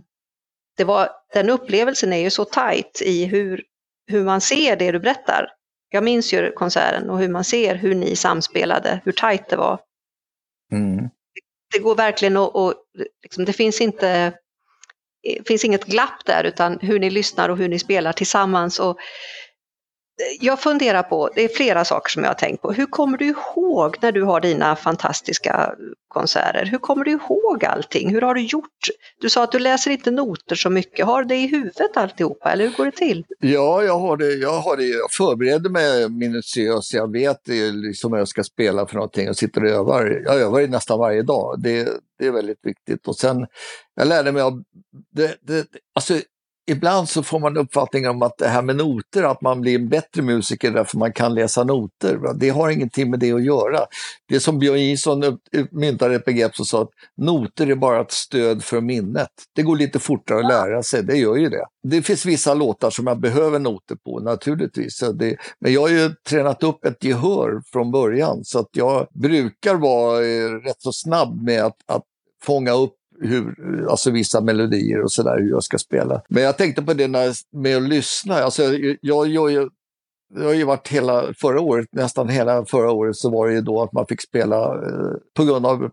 [0.77, 3.63] det var, den upplevelsen är ju så tajt i hur,
[4.07, 5.49] hur man ser det du berättar.
[5.89, 9.79] Jag minns ju konserten och hur man ser hur ni samspelade, hur tajt det var.
[10.71, 11.09] Mm.
[11.73, 12.73] Det går verkligen att, och,
[13.23, 14.33] liksom, det finns inte
[15.47, 18.79] finns inget glapp där utan hur ni lyssnar och hur ni spelar tillsammans.
[18.79, 18.97] Och
[20.39, 22.71] jag funderar på, det är flera saker som jag har tänkt på.
[22.71, 25.75] Hur kommer du ihåg när du har dina fantastiska
[26.07, 26.65] konserter?
[26.65, 28.09] Hur kommer du ihåg allting?
[28.09, 28.87] Hur har du gjort?
[29.21, 31.05] Du sa att du läser inte noter så mycket.
[31.05, 33.25] Har du det i huvudet alltihopa eller hur går det till?
[33.39, 34.33] Ja, jag har det.
[34.33, 34.85] Jag, har det.
[34.85, 36.93] jag förbereder mig minutiöst.
[36.93, 40.21] Jag vet eh, liksom vad jag ska spela för någonting och sitter och övar.
[40.25, 41.55] Jag övar nästan varje dag.
[41.59, 43.07] Det, det är väldigt viktigt.
[43.07, 43.47] Och sen,
[43.95, 44.63] jag lärde mig av...
[45.15, 46.13] Det, det, alltså,
[46.67, 49.89] ibland så får man uppfattningen om att det här med noter, att man blir en
[49.89, 52.33] bättre musiker därför man kan läsa noter.
[52.35, 53.79] Det har ingenting med det att göra.
[54.29, 55.39] Det som Björn Gison
[55.71, 59.29] myntade ett begrepp som sa att noter är bara ett stöd för minnet.
[59.55, 61.65] Det går lite fortare att lära sig, det gör ju det.
[61.83, 65.03] Det finns vissa låtar som jag behöver noter på naturligtvis.
[65.13, 69.75] Det, men jag har ju tränat upp ett gehör från början så att jag brukar
[69.75, 72.03] vara eh, rätt så snabb med att, att
[72.43, 73.55] fånga upp hur,
[73.89, 76.21] alltså vissa melodier och sådär, hur jag ska spela.
[76.29, 78.35] Men jag tänkte på det när, med att lyssna.
[78.35, 79.69] Alltså, jag, jag, jag,
[80.35, 83.61] det har ju varit hela förra året, nästan hela förra året så var det ju
[83.61, 85.89] då att man fick spela eh, på grund av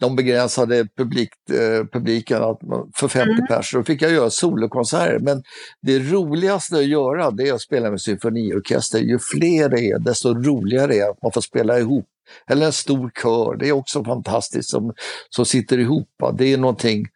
[0.00, 3.46] de begränsade publik, eh, publiken att man, för 50 mm.
[3.46, 3.82] personer.
[3.82, 5.18] Då fick jag göra solokonserter.
[5.18, 5.42] Men
[5.82, 8.98] det roligaste att göra det är att spela med symfoniorkester.
[8.98, 12.06] Ju fler det är, desto roligare är det att man får spela ihop
[12.46, 14.94] eller en stor kör, det är också fantastiskt som,
[15.28, 16.08] som sitter ihop.
[16.38, 17.06] Det är någonting,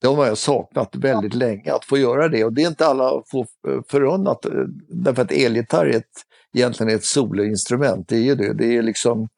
[0.00, 2.44] det har jag saknat väldigt länge, att få göra det.
[2.44, 3.46] Och det är inte alla får
[3.88, 4.52] förunnat, eh,
[4.88, 8.08] därför att elgitarr är ett, egentligen är ett soloinstrument.
[8.08, 8.52] Det är ju det.
[8.52, 9.28] Det är liksom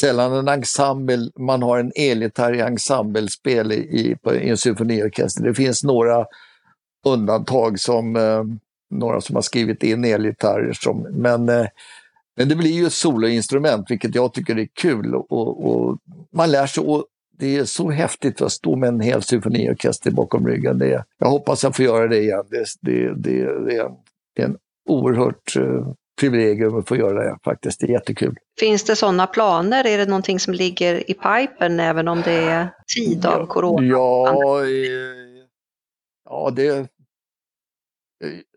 [0.00, 5.44] sällan en ensemble, man har en elgitarr i ensemblespel i, i, i en symfoniorkester.
[5.44, 6.26] Det finns några
[7.06, 8.44] undantag som eh,
[8.90, 11.66] några som har skrivit in elgitarrer som, men eh,
[12.36, 15.14] men det blir ju ett soloinstrument, vilket jag tycker är kul.
[15.14, 15.98] Och, och
[16.32, 17.04] man lär sig, och
[17.38, 20.78] det är så häftigt att stå med en hel symfoniorkester bakom ryggen.
[20.78, 22.44] Det, jag hoppas jag får göra det igen.
[22.50, 23.76] Det, det, det, det
[24.42, 24.56] är, en,
[24.88, 27.80] oerhört uh, privilegium att få göra det faktiskt.
[27.80, 28.36] Det är jättekul.
[28.60, 29.86] Finns det sådana planer?
[29.86, 33.86] Är det någonting som ligger i pipen även om det är tid av corona?
[33.86, 34.64] Ja,
[36.24, 36.90] ja det,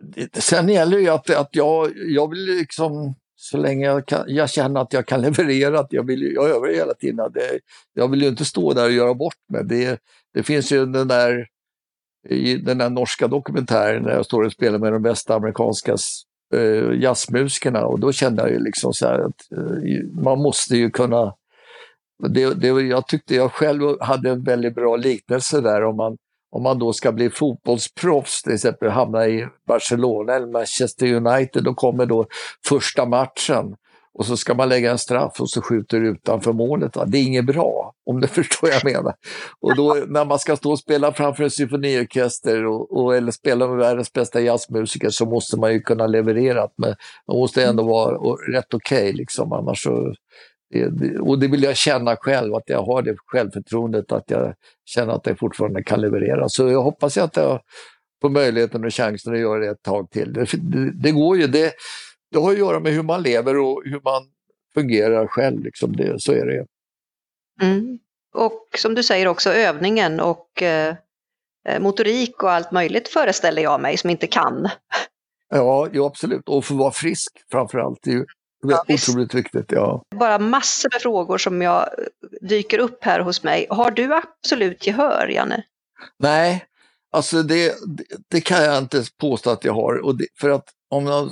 [0.02, 4.24] det, sen gäller det ju att, att jag, jag vill liksom så länge jag, kan,
[4.28, 7.32] jag, känner att jag kan leverera, att jag, vill, jag övar hela tiden.
[7.34, 7.60] Det,
[7.94, 9.64] jag vill ju inte stå där och göra bort mig.
[9.66, 10.00] Det,
[10.34, 11.48] det finns ju den där,
[12.30, 15.96] i den där norska dokumentären där jag står och spelar med de bästa amerikanska
[16.56, 20.90] eh, jazzmusikerna och då kände jag ju liksom så här att eh, man måste ju
[20.90, 21.34] kunna
[22.30, 26.18] det, det, jag tyckte jag själv hade en väldigt bra liknelse där om man
[26.52, 31.74] om man då ska bli fotbollsproffs, till exempel hamna i Barcelona eller Manchester United, då
[31.74, 32.26] kommer då
[32.66, 33.76] första matchen
[34.14, 36.96] och så ska man lägga en straff och så skjuter utanför målet.
[36.96, 37.06] Va?
[37.06, 39.14] Det är inget bra, om du förstår vad jag menar.
[39.60, 43.68] Och då när man ska stå och spela framför en symfoniorkester och, och, eller spela
[43.68, 46.70] med världens bästa jazzmusiker så måste man ju kunna leverera.
[46.76, 46.96] Men
[47.28, 48.16] man måste ändå vara
[48.58, 50.14] rätt okej, okay, liksom, annars så
[50.70, 54.54] det, och det vill jag känna själv, att jag har det självförtroendet att jag
[54.86, 56.50] känner att jag fortfarande kan leverera.
[56.50, 57.62] Så jag hoppas att jag
[58.22, 60.34] får möjligheten och chansen att göra det ett tag till.
[60.34, 61.74] Det, det, det går ju, det,
[62.32, 64.24] det har att göra med hur man lever och hur man
[64.74, 65.64] fungerar själv.
[65.64, 66.66] Liksom det, så är det.
[67.62, 68.00] Mm.
[68.34, 70.96] Och som du säger också övningen och eh,
[71.80, 74.70] motorik och allt möjligt föreställer jag mig som inte kan.
[75.50, 76.50] Ja, ja absolut.
[76.50, 78.00] Och få vara frisk framförallt.
[78.04, 78.26] Det är ju
[78.62, 80.04] Ja, Otroligt viktigt, ja.
[80.16, 81.90] Bara massor med frågor som jag
[82.42, 83.68] dyker upp här hos mig.
[83.70, 85.64] Har du absolut gehör, Janne?
[86.18, 86.66] Nej,
[87.12, 87.76] alltså det,
[88.28, 90.06] det kan jag inte påstå att jag har.
[90.06, 91.32] Och det, för att om jag,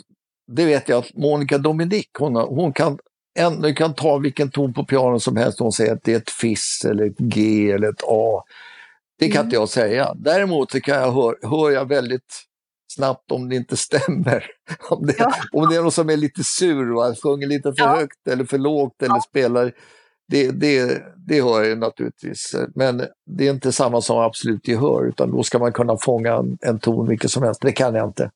[0.51, 2.99] det vet jag att Monica Dominik, hon, hon kan
[3.39, 6.17] en, du kan ta vilken ton på piano som helst och säga att det är
[6.17, 8.43] ett fiss eller ett G eller ett A.
[9.19, 9.45] Det kan mm.
[9.45, 10.13] inte jag säga.
[10.15, 12.43] Däremot så kan jag hör, hör jag väldigt
[12.87, 14.45] snabbt om det inte stämmer.
[14.89, 15.33] Om det, ja.
[15.53, 17.95] om det är någon som är lite sur och sjunger lite för ja.
[17.95, 19.73] högt eller för lågt eller spelar
[20.27, 25.31] det, det, det hör jag naturligtvis, men det är inte samma som absolut gehör, utan
[25.31, 27.61] då ska man kunna fånga en, en ton vilket som helst.
[27.61, 28.31] Det kan jag inte.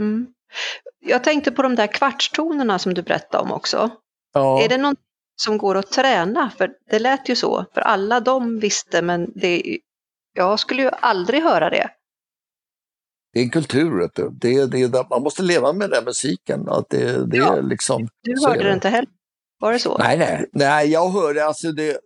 [0.00, 0.26] Mm.
[1.06, 3.90] Jag tänkte på de där kvartstonerna som du berättade om också.
[4.34, 4.62] Ja.
[4.62, 4.98] Är det något
[5.42, 6.50] som går att träna?
[6.58, 9.78] För det lät ju så, för alla de visste, men det,
[10.32, 11.90] jag skulle ju aldrig höra det.
[13.32, 16.68] Det är en kultur, det, det, man måste leva med den musiken.
[16.68, 17.56] Att det, det ja.
[17.56, 19.08] är liksom, du hörde det inte heller?
[19.60, 19.98] Var det så?
[19.98, 21.98] Nej, nej, nej jag hörde alltså det.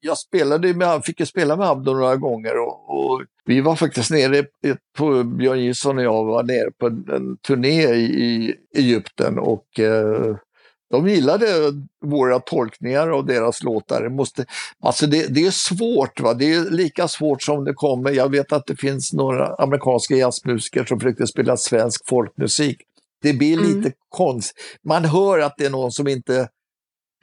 [0.00, 4.10] Jag spelade med, fick ju spela med Abdo några gånger och, och vi var faktiskt
[4.10, 4.44] nere
[4.98, 10.36] på, Björn Gilsson och jag var nere på en, turné i, i Egypten och eh,
[10.90, 11.46] de gillade
[12.04, 14.02] våra tolkningar av deras låtar.
[14.02, 14.46] Det, måste,
[14.80, 16.34] alltså det, det, är svårt, va?
[16.34, 18.10] det är lika svårt som det kommer.
[18.10, 22.76] Jag vet att det finns några amerikanska jazzmusiker som försökte spela svensk folkmusik.
[23.22, 23.66] Det blir mm.
[23.66, 24.56] lite konstigt.
[24.84, 26.48] Man hör att det är någon som inte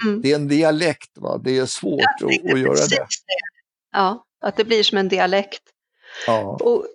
[0.03, 0.21] Mm.
[0.21, 1.37] Det är en dialekt, va?
[1.43, 2.95] det är svårt att, att göra det.
[2.95, 3.07] det.
[3.91, 5.61] Ja, att det blir som en dialekt.
[6.27, 6.41] Ja.
[6.41, 6.85] Och, och,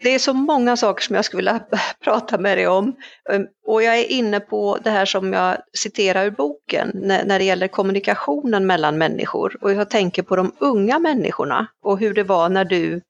[0.00, 1.60] det är så många saker som jag skulle vilja
[2.04, 2.96] prata med dig om.
[3.30, 7.38] Ehm, och jag är inne på det här som jag citerar ur boken när, när
[7.38, 9.56] det gäller kommunikationen mellan människor.
[9.60, 13.00] Och jag tänker på de unga människorna och hur det var när du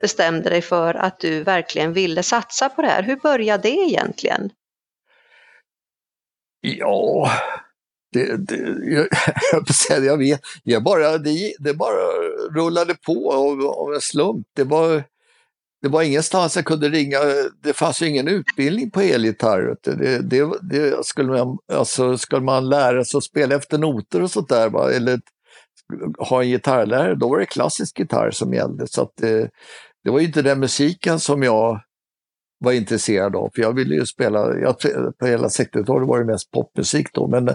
[0.00, 3.02] bestämde dig för att du verkligen ville satsa på det här.
[3.02, 4.50] Hur började det egentligen?
[6.60, 7.30] Ja,
[8.12, 9.08] det, det, jag,
[10.04, 12.12] jag vet, jag bara, det, det bara
[12.50, 14.46] rullade på av, av en slump.
[14.56, 15.04] Det var,
[15.82, 17.18] det var ingenstans jag kunde ringa,
[17.62, 19.76] det fanns ju ingen utbildning på elgitarr.
[19.82, 24.30] Det, det, det, skulle, man, alltså, skulle man lära sig att spela efter noter och
[24.30, 24.92] sånt där, va?
[24.92, 25.20] eller
[26.18, 28.86] ha en gitarrlärare, då var det klassisk gitarr som gällde.
[28.86, 29.50] Så att det,
[30.04, 31.80] det var inte den musiken som jag
[32.62, 33.50] var intresserad av.
[33.54, 34.76] För jag ville ju spela, jag,
[35.18, 37.28] på hela 60-talet var det mest popmusik då.
[37.28, 37.50] Men,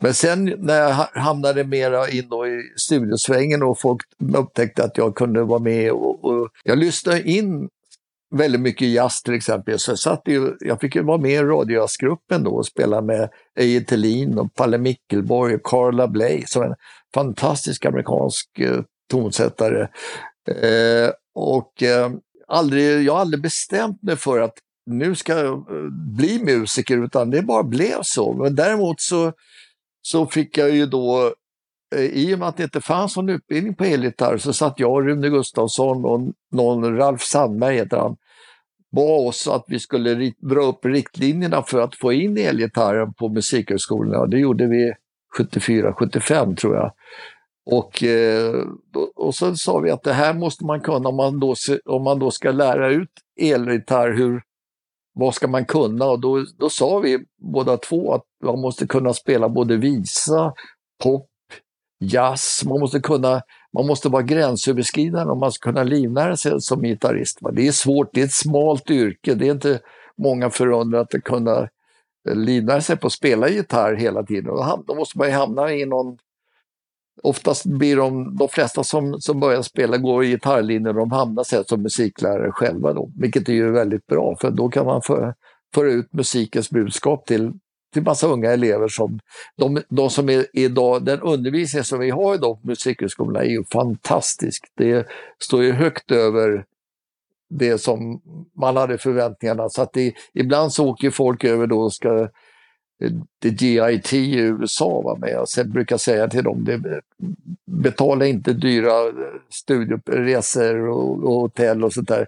[0.00, 4.00] men sen när jag hamnade mera in i studiosvängen och folk
[4.34, 7.68] upptäckte att jag kunde vara med och, och jag lyssnade in
[8.34, 9.78] väldigt mycket jazz till exempel.
[9.78, 13.28] Så jag, satt ju, jag fick ju vara med i radiojazzgruppen då och spela med
[13.58, 16.74] Eje Thelin och Palle Mickelborg och Carla Bley som en
[17.14, 19.88] fantastisk amerikansk eh, tonsättare.
[20.48, 22.10] Eh, och eh,
[22.54, 24.54] aldrig, jag har aldrig bestämt mig för att
[24.86, 28.32] nu ska jag eh, bli musiker, utan det bara blev så.
[28.32, 29.32] Men däremot så,
[30.02, 31.34] så fick jag ju då,
[31.96, 34.92] eh, i och med att det inte fanns någon utbildning på elgitarr, så satt jag
[34.92, 36.20] och Rune Gustafsson och
[36.52, 38.16] någon, Ralf Sandberg heter han,
[38.96, 44.26] bad oss att vi skulle dra upp riktlinjerna för att få in elgitarren på musikhögskolorna.
[44.26, 44.92] Det gjorde vi
[45.36, 46.92] 74, 75 tror jag.
[47.66, 48.64] Och, eh,
[49.14, 52.18] och så sa vi att det här måste man kunna om man då, om man
[52.18, 54.42] då ska lära ut elgitarr, hur,
[55.14, 56.06] vad ska man kunna?
[56.06, 57.18] Och då, då sa vi
[57.52, 60.52] båda två att man måste kunna spela både visa,
[61.02, 61.30] pop,
[62.00, 63.42] jazz, man måste kunna
[63.76, 67.38] man måste vara gränsöverskridande om man ska kunna livnära sig som gitarrist.
[67.52, 69.80] Det är svårt, det är ett smalt yrke, det är inte
[70.18, 71.68] många förunnat att kunna
[72.28, 74.54] eh, livnära sig på att spela gitarr hela tiden.
[74.86, 76.18] Då måste man ju hamna i någon
[77.22, 81.64] Oftast blir de, de flesta som, som börjar spela går i gitarrlinjen de hamnar sen
[81.64, 85.34] som musiklärare själva då, vilket är ju väldigt bra för då kan man föra,
[85.74, 87.52] för ut musikens budskap till,
[87.92, 89.18] till massa unga elever som,
[89.56, 93.64] de, de som är idag, den undervisning som vi har idag på Musikhögskolan är ju
[93.72, 94.64] fantastisk.
[94.76, 95.06] Det
[95.38, 96.64] står ju högt över
[97.50, 98.20] det som
[98.60, 102.28] man hade förväntningarna så att det, ibland så åker folk över då och ska
[103.38, 105.00] det GIT i USA.
[105.00, 105.16] Va?
[105.20, 107.00] Men jag brukar säga till dem, det,
[107.66, 108.92] betala inte dyra
[109.50, 112.26] studieresor och, och hotell och sånt där.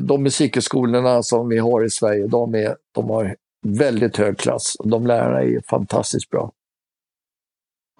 [0.00, 5.06] De musikhögskolorna som vi har i Sverige, de, är, de har väldigt hög klass de
[5.06, 6.52] lärarna är fantastiskt bra.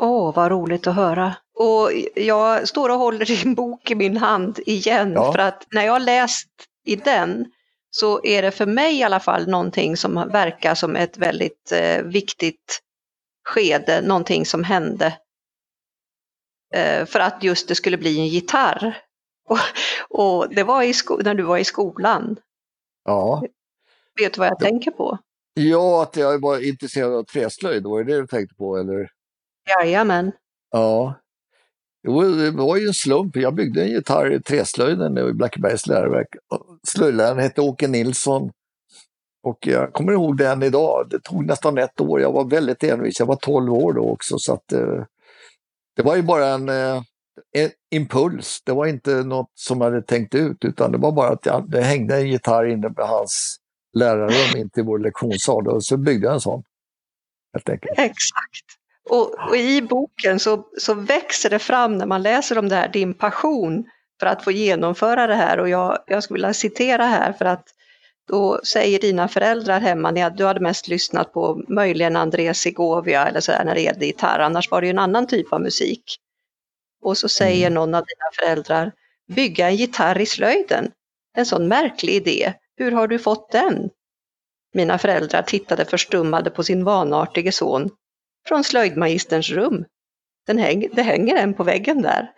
[0.02, 1.36] Åh, oh, vad roligt att höra.
[1.58, 5.32] Och jag står och håller din bok i min hand igen ja.
[5.32, 6.48] för att när jag läst
[6.84, 7.46] i den
[7.90, 12.02] så är det för mig i alla fall någonting som verkar som ett väldigt eh,
[12.02, 12.80] viktigt
[13.44, 15.18] skede, någonting som hände.
[16.74, 19.02] Eh, för att just det skulle bli en gitarr.
[19.48, 19.58] Och,
[20.10, 20.92] och det var i
[21.24, 22.36] när du var i skolan.
[23.04, 23.42] Ja.
[24.20, 24.64] Vet du vad jag ja.
[24.66, 25.18] tänker på?
[25.54, 29.10] Ja, att jag var intresserad av träslöjd, var det det du tänkte på eller?
[29.68, 30.32] Jajamän.
[30.70, 31.14] Ja.
[32.02, 33.36] Jo, det var ju en slump.
[33.36, 36.28] Jag byggde en gitarr i träslöjden i Blackebergs läroverk.
[36.88, 38.50] Slöjdläraren hette Åke Nilsson.
[39.42, 41.06] Och jag kommer ihåg den idag.
[41.10, 42.20] Det tog nästan ett år.
[42.20, 43.20] Jag var väldigt envis.
[43.20, 44.38] Jag var 12 år då också.
[44.38, 45.04] Så att, eh,
[45.96, 47.02] det var ju bara en, eh,
[47.52, 48.62] en, impuls.
[48.64, 51.70] Det var inte något som jag hade tänkt ut utan det var bara att jag,
[51.70, 53.56] det hängde en gitarr inne på hans
[53.96, 56.62] lärarrum in till vår lektionssal och så byggde jag en sån.
[57.52, 57.98] Helt enkelt.
[57.98, 58.77] Exakt.
[59.08, 62.88] Och, och, i boken så, så växer det fram när man läser om det här,
[62.88, 63.84] din passion
[64.20, 65.60] för att få genomföra det här.
[65.60, 67.68] Och jag, jag skulle vilja citera här för att
[68.28, 73.40] då säger dina föräldrar hemma, att du hade mest lyssnat på möjligen Andrés Segovia eller
[73.40, 76.02] så där när det gällde gitarr, annars var det ju en annan typ av musik.
[77.02, 77.74] Och så säger mm.
[77.74, 78.92] någon av dina föräldrar,
[79.28, 80.90] bygga en gitarr i slöjden.
[81.36, 83.90] En sån märklig idé, hur har du fått den?
[84.74, 87.90] Mina föräldrar tittade förstummade på sin vanartige son.
[88.48, 89.84] Från slöjdmagisterns rum.
[90.46, 92.32] Den häng, det hänger en på väggen där.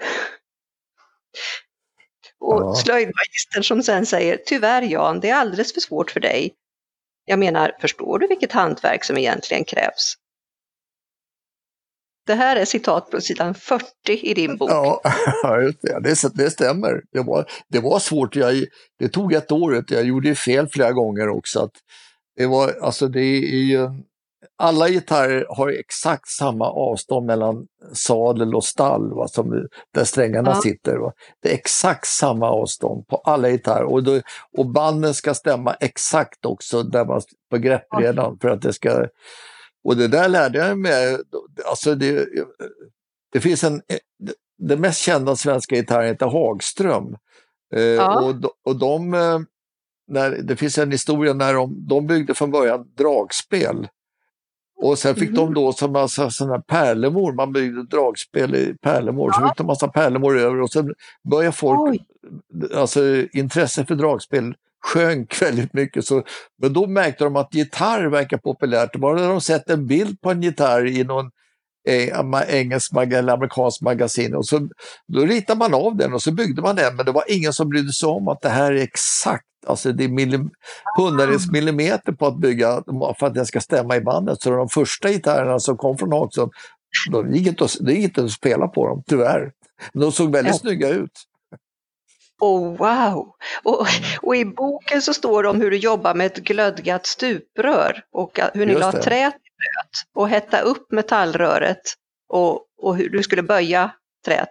[2.41, 2.75] Och ja.
[2.75, 6.55] slöjdmagistern som sen säger, tyvärr Jan, det är alldeles för svårt för dig.
[7.25, 10.15] Jag menar, förstår du vilket hantverk som egentligen krävs?
[12.27, 14.71] Det här är citat på sidan 40 i din bok.
[14.71, 15.03] Ja,
[16.03, 17.03] det, det stämmer.
[17.13, 18.37] Det var, det var svårt.
[18.37, 18.65] Jag,
[18.99, 19.85] det tog ett år.
[19.89, 21.61] Jag gjorde fel flera gånger också.
[21.61, 21.73] Att
[22.37, 23.89] det, var, alltså det är ju
[24.57, 30.61] alla gitarrer har exakt samma avstånd mellan sadel och stall, va, som, där strängarna ja.
[30.61, 30.97] sitter.
[30.97, 31.13] Va.
[31.43, 34.21] Det är exakt samma avstånd på alla gitarrer och, då,
[34.57, 37.21] och banden ska stämma exakt också där man,
[37.51, 39.07] på greppredan för att det ska...
[39.85, 41.19] Och det där lärde jag mig.
[41.65, 42.29] Alltså det,
[43.33, 43.83] det finns en...
[44.59, 47.17] Den mest kända svenska gitarren heter Hagström.
[47.75, 48.21] Eh, ja.
[48.21, 48.35] och,
[48.65, 49.39] och de, eh,
[50.09, 53.89] när, det finns en historia när de, de byggde från början dragspel
[54.83, 55.35] och sen fick mm.
[55.35, 59.41] de då så massa sådana pärlemor, man byggde dragspel i pärlemor, ja.
[59.41, 60.95] så fick de massa pärlemor över och sen
[61.31, 62.05] började folk, Oj.
[62.75, 63.01] alltså
[63.33, 66.05] intresset för dragspel sjönk väldigt mycket.
[66.05, 66.23] Så,
[66.63, 68.97] men då märkte de att gitarr verkar populärt.
[68.97, 71.31] Bara när de sett en bild på en gitarr i någon
[71.89, 74.69] eh, engelsk eller amerikansk magasin och så,
[75.09, 77.69] då ritade man av den och så byggde man den men det var ingen som
[77.69, 80.51] brydde sig om att det här är exakt Alltså det är millim
[80.99, 81.53] hundradels ah.
[81.53, 82.83] millimeter på att bygga
[83.19, 84.43] för att den ska stämma i bandet.
[84.43, 86.51] Så de första gitarrerna som kom från Hagström,
[87.11, 89.53] de gick inte att, det gick inte att spela på dem, tyvärr.
[89.93, 90.59] Men de såg väldigt ja.
[90.59, 91.27] snygga ut.
[92.41, 93.35] Oh, wow!
[93.65, 93.87] Och,
[94.23, 98.41] och, i boken så står det om hur du jobbar med ett glödgat stuprör och
[98.55, 101.81] hur ni la trät i blöt och hetta upp metallröret
[102.29, 103.91] och, och hur du skulle böja
[104.27, 104.51] trät.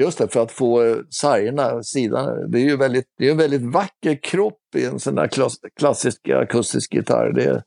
[0.00, 2.50] Just det, för att få eh, sargerna, sidan.
[2.50, 5.54] Det är ju väldigt, det är en väldigt vacker kropp i en sån här klass,
[5.78, 7.32] klassisk akustisk gitarr.
[7.32, 7.62] Det,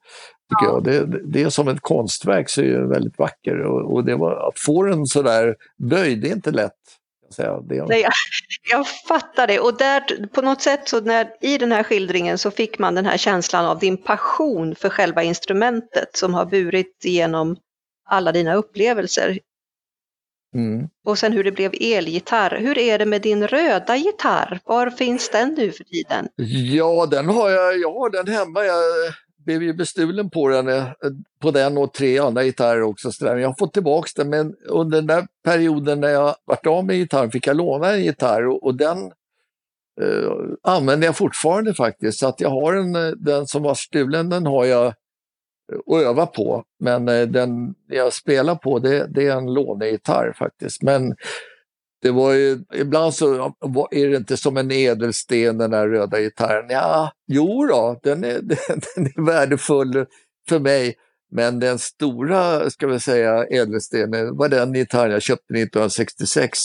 [0.50, 0.72] tycker ja.
[0.74, 0.84] jag.
[0.84, 3.62] Det, det är som ett konstverk, så är det väldigt vacker.
[3.62, 5.56] Och, och det var, att få den sådär
[5.90, 6.74] böjd, det är inte lätt.
[7.70, 8.12] Det Nej, jag,
[8.72, 9.60] jag fattar det.
[9.60, 13.06] Och där, på något sätt så när, i den här skildringen så fick man den
[13.06, 17.56] här känslan av din passion för själva instrumentet som har burit igenom
[18.10, 19.40] alla dina upplevelser.
[20.56, 20.88] Mm.
[21.06, 22.58] Och sen hur det blev elgitarr.
[22.60, 24.60] Hur är det med din röda gitarr?
[24.66, 26.28] Var finns den nu för tiden?
[26.76, 28.64] Ja, den har jag, jag har den hemma.
[28.64, 28.84] Jag
[29.46, 30.86] blev ju bestulen på den, eh,
[31.42, 33.12] på den och tre andra gitarrer också.
[33.12, 36.86] Så Jag har fått tillbaka den, men under den där perioden när jag varit av
[36.86, 38.98] med gitarren fick jag låna en gitarr och, och den
[40.02, 40.32] eh,
[40.64, 42.20] använder jag fortfarande faktiskt.
[42.20, 44.94] Så att jag har en, eh, den som var stulen, den har jag
[45.88, 46.64] att öva på.
[46.80, 50.84] Men eh, den jag spelar på det, det är en lånegitarr faktiskt.
[50.84, 51.16] Men
[52.02, 53.54] det var ju, ibland så
[53.92, 56.66] är det inte som en ädelsten den där röda gitarren.
[56.70, 58.42] Ja, jo då, den är,
[58.96, 60.06] den är värdefull
[60.50, 60.96] för mig.
[61.32, 66.60] Men den stora, ska vi säga, ädelstenen var den gitarren jag köpte 1966.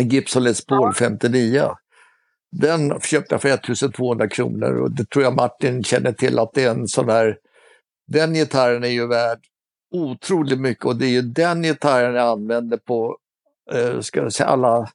[0.00, 1.70] En Gibson Les Paul 59.
[2.52, 6.64] Den köpte jag för 1200 kronor och det tror jag Martin känner till att det
[6.64, 7.36] är en sån där
[8.06, 9.38] den gitarren är ju värd
[9.94, 13.18] otroligt mycket och det är ju den gitarren jag använde på
[13.72, 14.88] eh, ska jag säga, alla,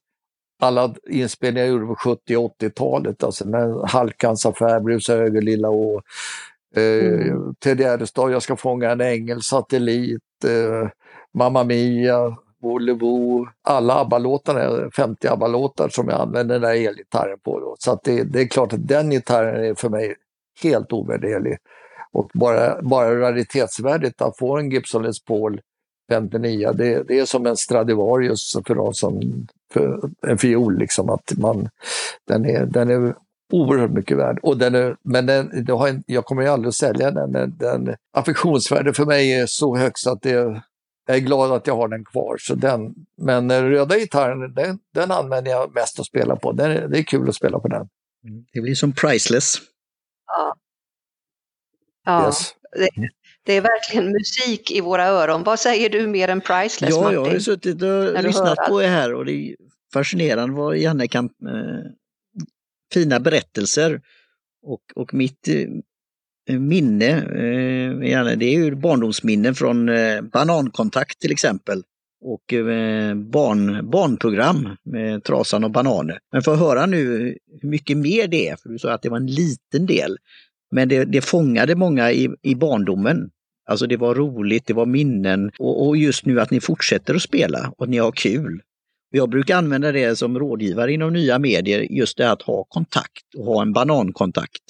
[0.62, 3.24] alla inspelningar jag gjorde på 70 och 80-talet.
[3.24, 6.02] Alltså när Halkans affär, Brusa Högerlilla och
[6.76, 7.56] eh, mm.
[7.60, 10.90] Ted Gärdestad, Jag ska fånga en ängel, Satellit, eh,
[11.34, 17.60] Mamma Mia, Volevo, alla ABBA-låtarna, 50 ABBA-låtar som jag använder den där elgitarren på.
[17.60, 17.76] Då.
[17.80, 20.16] Så det, det, är klart att den gitarren är för mig
[20.64, 21.58] helt ovärderlig.
[22.14, 25.62] Och bara, bara raritetsvärdet att få en Gibson Les Paul
[26.10, 31.34] 59, det, det är som en Stradivarius för de som, för en fiol liksom, att
[31.38, 31.70] man,
[32.28, 33.16] den är, den är
[33.54, 34.40] oerhört mycket värd.
[34.44, 37.32] Och den är, men den, det har, jag kommer ju aldrig att sälja den.
[37.32, 40.62] den, den affektionsvärdet för mig är så högt så att det,
[41.08, 42.38] jag är glad att jag har den kvar.
[42.40, 46.52] Så den, men den röda gitarren, den, den använder jag mest att spela på.
[46.52, 47.90] Den, det är kul att spela på den.
[48.54, 49.56] Det blir som priceless.
[50.28, 50.56] Ja,
[52.06, 52.54] Ja, yes.
[52.72, 52.90] det,
[53.46, 55.44] det, är verkligen musik i våra öron.
[55.44, 57.24] Vad säger du mer än priceless Ja, Martin?
[57.24, 59.56] jag har suttit och lyssnat på er här och det är
[59.94, 61.26] fascinerande vad Janne kan...
[61.26, 61.92] Eh,
[62.94, 64.02] fina berättelser.
[64.62, 65.48] Och, och mitt
[66.50, 71.84] eh, minne, eh, det är ju barndomsminnen från eh, Banankontakt till exempel
[72.22, 76.20] och eh, barn, barnprogram med Trasan och bananer.
[76.32, 79.10] Men för att höra nu hur mycket mer det är, för du sa att det
[79.10, 80.18] var en liten del,
[80.72, 83.30] men det, det fångade många i, i barndomen.
[83.70, 87.22] Alltså det var roligt, det var minnen och, och just nu att ni fortsätter att
[87.22, 88.62] spela och att ni har kul.
[89.12, 93.46] Jag brukar använda det som rådgivare inom nya medier, just det att ha kontakt och
[93.46, 94.64] ha en banankontakt.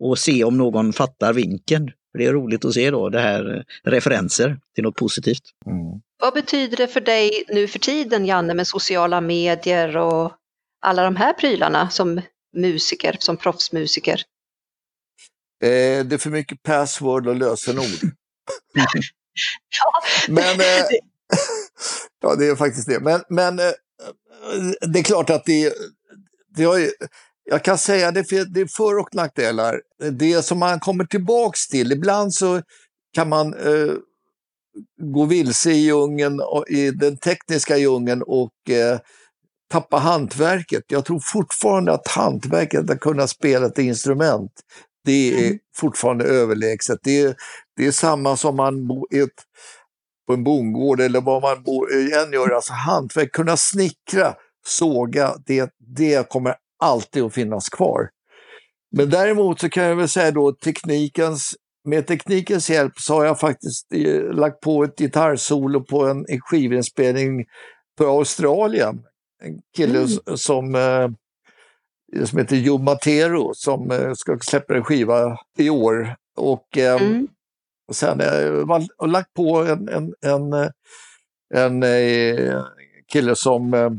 [0.00, 1.90] Och se om någon fattar vinkeln.
[2.18, 5.42] det är roligt att se då det här eh, referenser till något positivt.
[5.66, 6.00] Mm.
[6.20, 10.32] Vad betyder det för dig nu för tiden, Janne, med sociala medier och
[10.80, 12.20] alla de här prylarna som
[12.56, 14.22] musiker, som proffsmusiker?
[15.64, 17.84] Eh, det är för mycket password och lösenord.
[18.74, 20.02] ja.
[20.28, 20.86] Men, eh,
[22.20, 23.00] ja, det är faktiskt det.
[23.00, 23.72] Men, men eh,
[24.88, 25.72] det är klart att det,
[26.56, 26.90] det har ju,
[27.44, 29.80] jag kan säga det, det är för och nackdelar.
[30.12, 32.62] Det som man kommer tillbaks till, ibland så
[33.14, 33.94] kan man eh,
[35.00, 38.98] gå vilse i djungeln, i den tekniska djungeln och eh,
[39.70, 40.84] tappa hantverket.
[40.86, 44.52] Jag tror fortfarande att hantverket att kunna spela ett instrument,
[45.04, 45.58] det är mm.
[45.76, 46.98] fortfarande överlägset.
[47.02, 47.34] Det är,
[47.76, 49.06] det är samma som man bor
[50.26, 51.56] på en bondgård eller vad man
[52.24, 54.34] än gör, alltså hantverk, kunna snickra,
[54.66, 58.08] såga, det, det kommer alltid att finnas kvar.
[58.96, 61.54] Men däremot så kan jag väl säga då teknikens
[61.88, 66.40] med teknikens hjälp så har jag faktiskt eh, lagt på ett gitarrsolo på en, en
[66.40, 67.44] skivinspelning
[67.98, 69.02] för Australien.
[69.42, 70.36] En kille mm.
[70.36, 71.08] som, eh,
[72.24, 76.16] som heter Joe Matero som eh, ska släppa en skiva i år.
[76.36, 77.28] Och, eh, mm.
[77.92, 80.70] sen har jag lagt på en, en, en, en,
[81.54, 82.62] en eh,
[83.12, 83.90] kille som eh,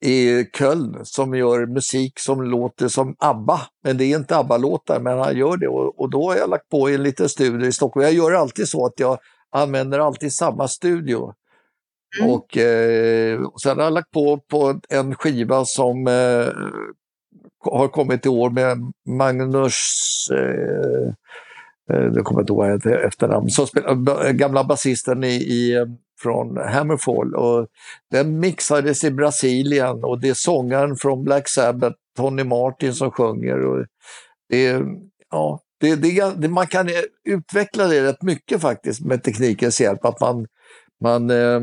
[0.00, 3.60] i Köln som gör musik som låter som ABBA.
[3.84, 5.68] Men det är inte ABBA-låtar, men han gör det.
[5.68, 8.04] Och, och, då har jag lagt på en liten studio i Stockholm.
[8.04, 9.18] Jag gör alltid så att jag
[9.50, 11.34] använder alltid samma studio.
[12.20, 12.30] Mm.
[12.30, 16.52] Och, eh, och sen har jag lagt på på en skiva som eh,
[17.70, 18.78] har kommit i år med
[19.08, 19.74] Magnus
[20.32, 21.08] eh,
[21.96, 25.86] eh, kommer inte ihåg vad efternamn, som spelar, gamla basisten i, i
[26.22, 27.34] från Hammerfall.
[27.34, 27.66] Och
[28.10, 33.66] den mixades i Brasilien och det är sångaren från Black Sabbath, Tony Martin, som sjunger.
[33.66, 33.86] Och
[34.48, 34.82] det,
[35.30, 36.88] ja, det, det, man kan
[37.24, 40.04] utveckla det rätt mycket faktiskt med teknikens hjälp.
[40.04, 40.46] Att man,
[41.02, 41.60] man eh,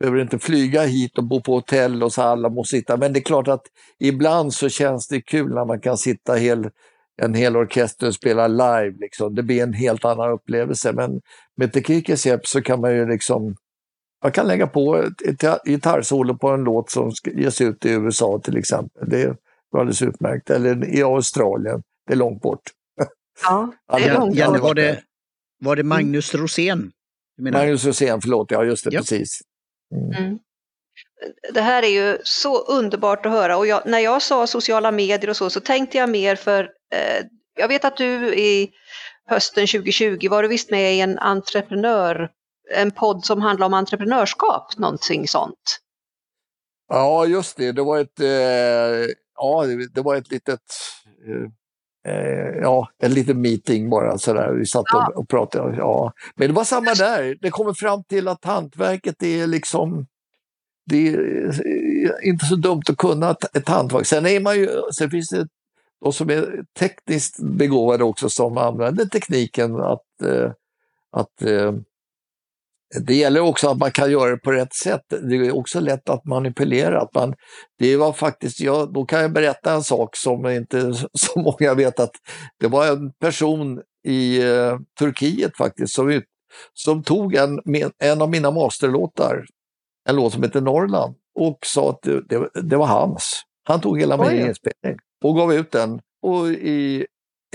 [0.00, 2.96] behöver inte flyga hit och bo på hotell och så alla måste sitta.
[2.96, 3.62] Men det är klart att
[3.98, 6.70] ibland så känns det kul när man kan sitta hel,
[7.22, 8.94] en hel orkester och spela live.
[9.00, 9.34] Liksom.
[9.34, 10.92] Det blir en helt annan upplevelse.
[10.92, 11.20] Men
[11.56, 13.56] med teknikens hjälp så kan man ju liksom
[14.22, 18.56] man kan lägga på ett, gitarrsolo på en låt som ges ut i USA till
[18.56, 19.08] exempel.
[19.10, 19.36] Det är
[19.76, 20.50] alldeles utmärkt.
[20.50, 21.82] Eller i Australien.
[22.06, 22.62] Det är långt bort.
[23.42, 25.02] Ja, det är långt Janne, var det,
[25.58, 26.92] var det Magnus Rosén?
[27.40, 28.50] Magnus Rosén, förlåt.
[28.50, 29.00] Ja, just det, ja.
[29.00, 29.40] precis.
[29.94, 30.24] Mm.
[30.24, 30.38] Mm.
[31.54, 35.30] Det här är ju så underbart att höra och jag, när jag sa sociala medier
[35.30, 36.64] och så, så tänkte jag mer för,
[36.94, 37.26] eh,
[37.58, 38.70] jag vet att du i
[39.26, 42.30] hösten 2020 var du visst med i en entreprenör
[42.74, 45.80] en podd som handlar om entreprenörskap, någonting sånt.
[46.88, 47.72] Ja, just det.
[47.72, 50.60] Det var ett, eh, ja, det var ett litet,
[51.26, 51.48] eh, eh
[52.62, 54.52] ja, en liten meeting bara sådär.
[54.52, 55.12] Vi satt ja.
[55.14, 55.76] och, pratade.
[55.76, 56.12] Ja.
[56.34, 57.36] Men det var samma där.
[57.40, 60.06] Det kommer fram till att hantverket är liksom,
[60.86, 64.06] det är inte så dumt att kunna ett hantverk.
[64.06, 65.48] Sen, är man ju, sen finns det
[66.00, 70.52] de som är tekniskt begåvade också som använder tekniken att, eh,
[71.12, 71.72] att eh,
[72.98, 75.02] det gäller också att man kan göra det på rätt sätt.
[75.08, 77.00] Det är också lätt att manipulera.
[77.00, 77.34] Att man,
[77.78, 82.00] det var faktiskt, ja, då kan jag berätta en sak som inte så många vet
[82.00, 82.12] att
[82.60, 86.22] det var en person i uh, Turkiet faktiskt som,
[86.74, 87.60] som tog en,
[87.98, 89.44] en av mina masterlåtar,
[90.08, 93.42] en låt som heter Norrland, och sa att det, det, det var hans.
[93.64, 96.00] Han tog hela min inspelning och gav ut den.
[96.22, 97.06] Och i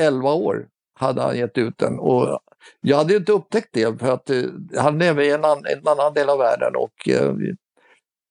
[0.01, 0.67] elva år
[0.99, 1.99] hade han gett ut den.
[1.99, 2.39] Och
[2.81, 4.43] jag hade inte upptäckt det för att eh,
[4.77, 7.33] han lever i en, an, en annan del av världen och eh,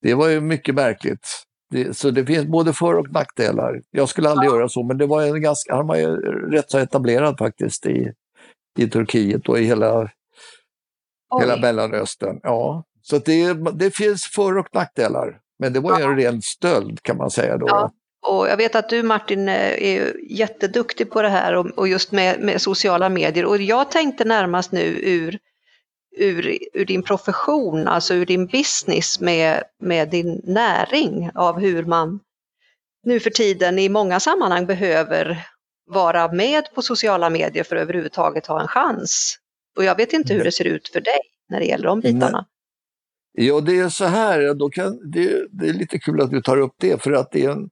[0.02, 1.28] det var ju mycket märkligt.
[1.70, 3.82] Det, så det finns både för och nackdelar.
[3.90, 4.54] Jag skulle aldrig ja.
[4.54, 6.16] göra så, men det var en ganska, han var ju
[6.50, 8.12] rätt så etablerad faktiskt i,
[8.78, 10.10] i Turkiet och i hela,
[11.40, 12.40] hela Mellanöstern.
[12.42, 12.84] Ja.
[13.02, 15.40] Så det, det finns för och nackdelar.
[15.58, 16.10] Men det var ju ja.
[16.10, 17.66] en ren stöld kan man säga då.
[17.68, 17.92] Ja.
[18.26, 22.40] Och jag vet att du Martin är jätteduktig på det här och, och just med,
[22.40, 23.44] med, sociala medier.
[23.44, 25.38] Och jag tänkte närmast nu ur,
[26.16, 32.20] ur, ur din profession, alltså ur din business med, med din näring av hur man
[33.02, 35.46] nu för tiden i många sammanhang behöver
[35.86, 39.38] vara med på sociala medier för att överhuvudtaget ha en chans.
[39.76, 41.18] Och jag vet inte hur det ser ut för dig
[41.48, 42.46] när det gäller de bitarna.
[43.32, 46.56] Ja, det är så här, då kan, det, det, är lite kul att du tar
[46.56, 47.70] upp det, för att det är en,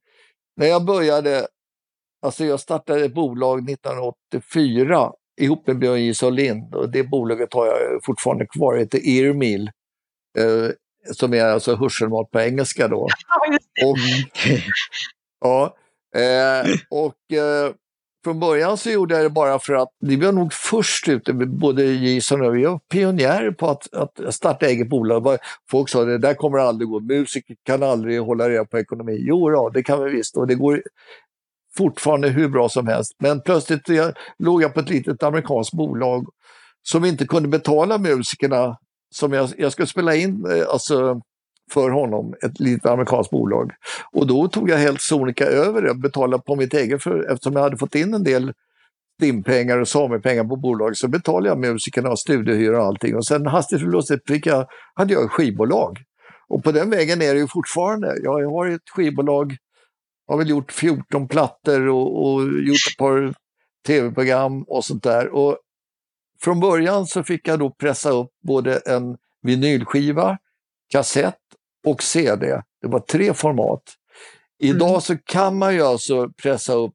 [0.56, 1.46] när jag började,
[2.22, 6.30] alltså jag startade ett bolag 1984 ihop med Björn J.
[6.30, 9.70] Lind och det bolaget har jag fortfarande kvar, det heter Earmeal,
[10.38, 10.70] eh,
[11.12, 13.02] som är alltså hörselmat på engelska då.
[13.84, 13.96] och,
[15.40, 15.76] ja,
[16.16, 17.72] eh, och eh,
[18.24, 21.84] från början så gjorde jag det bara för att vi var nog först ute, både
[21.84, 25.38] Jason och vi var pionjärer på att, att starta eget bolag.
[25.70, 29.16] Folk sa det där kommer aldrig gå, musiker kan aldrig hålla reda på ekonomi.
[29.20, 30.82] Jo, ja, det kan vi visst och det går
[31.76, 33.12] fortfarande hur bra som helst.
[33.18, 36.26] Men plötsligt jag, låg jag på ett litet amerikanskt bolag
[36.82, 38.76] som inte kunde betala musikerna
[39.14, 41.20] som jag, jag skulle spela in, eh, alltså
[41.72, 43.72] för honom, ett litet amerikanskt bolag.
[44.12, 47.52] Och då tog jag helt sonika över det och betalade på mitt eget, för, eftersom
[47.52, 48.52] jag hade fått in en del
[49.18, 53.16] stimpengar och samepengar på bolaget så betalade jag musikerna och studiehyra och allting.
[53.16, 55.98] Och sen hastigt och lustigt fick jag, hade jag ett skivbolag.
[56.48, 58.18] Och på den vägen är det ju fortfarande.
[58.22, 59.56] Jag har ett skivbolag,
[60.28, 63.34] har väl gjort 14 plattor och, och gjort ett par
[63.86, 65.28] tv-program och sånt där.
[65.28, 65.58] Och
[66.40, 70.38] från början så fick jag då pressa upp både en vinylskiva,
[70.92, 71.41] kassett
[71.86, 72.62] och CD.
[72.82, 73.82] Det var tre format.
[74.58, 75.00] Idag mm.
[75.00, 76.94] så kan man ju alltså pressa upp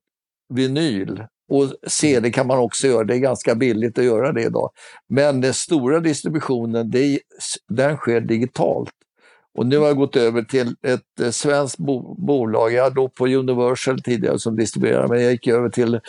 [0.53, 3.03] vinyl och CD kan man också göra.
[3.03, 4.69] Det är ganska billigt att göra det idag.
[5.09, 7.19] Men den stora distributionen, det,
[7.69, 8.91] den sker digitalt.
[9.57, 12.73] Och nu har jag gått över till ett eh, svenskt bo bolag.
[12.73, 15.99] Jag då på Universal tidigare som distribuerade, men jag gick över till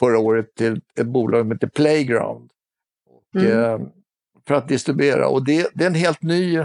[0.00, 2.50] förra året till ett bolag som heter Playground.
[3.10, 3.58] Och, mm.
[3.58, 3.88] eh,
[4.48, 5.28] för att distribuera.
[5.28, 6.58] Och det, det, är en helt ny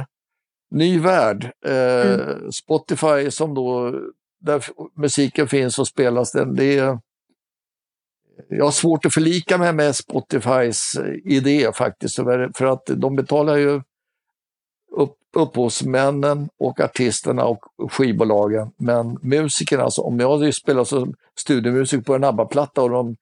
[0.72, 1.52] ny värld.
[1.66, 2.52] Eh, mm.
[2.52, 3.96] Spotify som då,
[4.40, 4.66] där
[4.96, 7.00] musiken finns och spelas den, det är,
[8.50, 12.16] jag har svårt att förlika mig med Spotifys eh, idé faktiskt,
[12.56, 13.82] för att de betalar ju
[14.92, 18.72] upp, upphovsmännen och artisterna och skivbolagen.
[18.78, 23.16] Men musikerna, alltså, om jag spelar som studiomusik på en ABBA-platta och de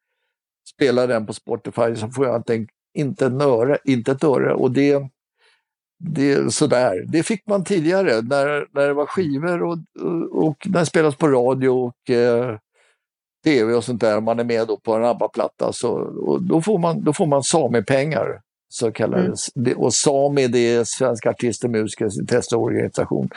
[0.75, 4.53] spelar den på Spotify så får jag inte, inte, en öre, inte ett öre.
[4.53, 5.09] Och det,
[5.99, 7.03] det, sådär.
[7.07, 11.15] det fick man tidigare när, när det var skivor och, och, och när det spelades
[11.15, 12.57] på radio och eh,
[13.43, 14.21] tv och sånt där.
[14.21, 15.91] Man är med då på en ABBA-platta så
[16.25, 18.41] och då får man, då får man Sami-pengar.
[18.69, 19.55] Så kallades.
[19.55, 19.77] Mm.
[19.77, 23.29] Och Sami det är Svenska Artister och Musikers intresseorganisation.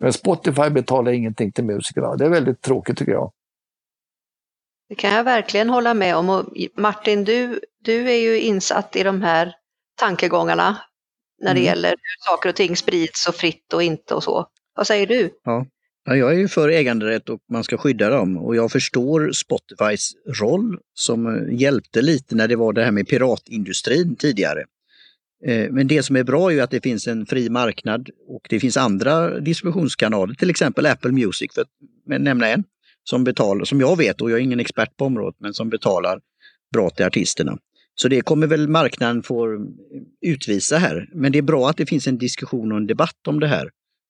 [0.00, 2.16] Men Spotify betalar ingenting till musikerna.
[2.16, 3.32] Det är väldigt tråkigt tycker jag.
[4.88, 6.30] Det kan jag verkligen hålla med om.
[6.30, 6.44] Och
[6.76, 9.54] Martin, du, du är ju insatt i de här
[9.98, 10.76] tankegångarna
[11.40, 11.64] när det mm.
[11.64, 14.46] gäller hur saker och ting sprids så fritt och inte och så.
[14.76, 15.30] Vad säger du?
[15.44, 15.66] Ja.
[16.04, 20.12] ja, jag är ju för äganderätt och man ska skydda dem och jag förstår Spotifys
[20.40, 24.64] roll som eh, hjälpte lite när det var det här med piratindustrin tidigare.
[25.46, 28.46] Eh, men det som är bra är ju att det finns en fri marknad och
[28.48, 32.64] det finns andra distributionskanaler, till exempel Apple Music för att nämna en,
[33.04, 36.20] som betalar, som jag vet, och jag är ingen expert på området, men som betalar
[36.72, 37.58] bra till artisterna.
[38.02, 39.66] Så det kommer väl marknaden få
[40.20, 41.08] utvisa här.
[41.14, 43.68] Men det är bra att det finns en diskussion och en debatt om det här.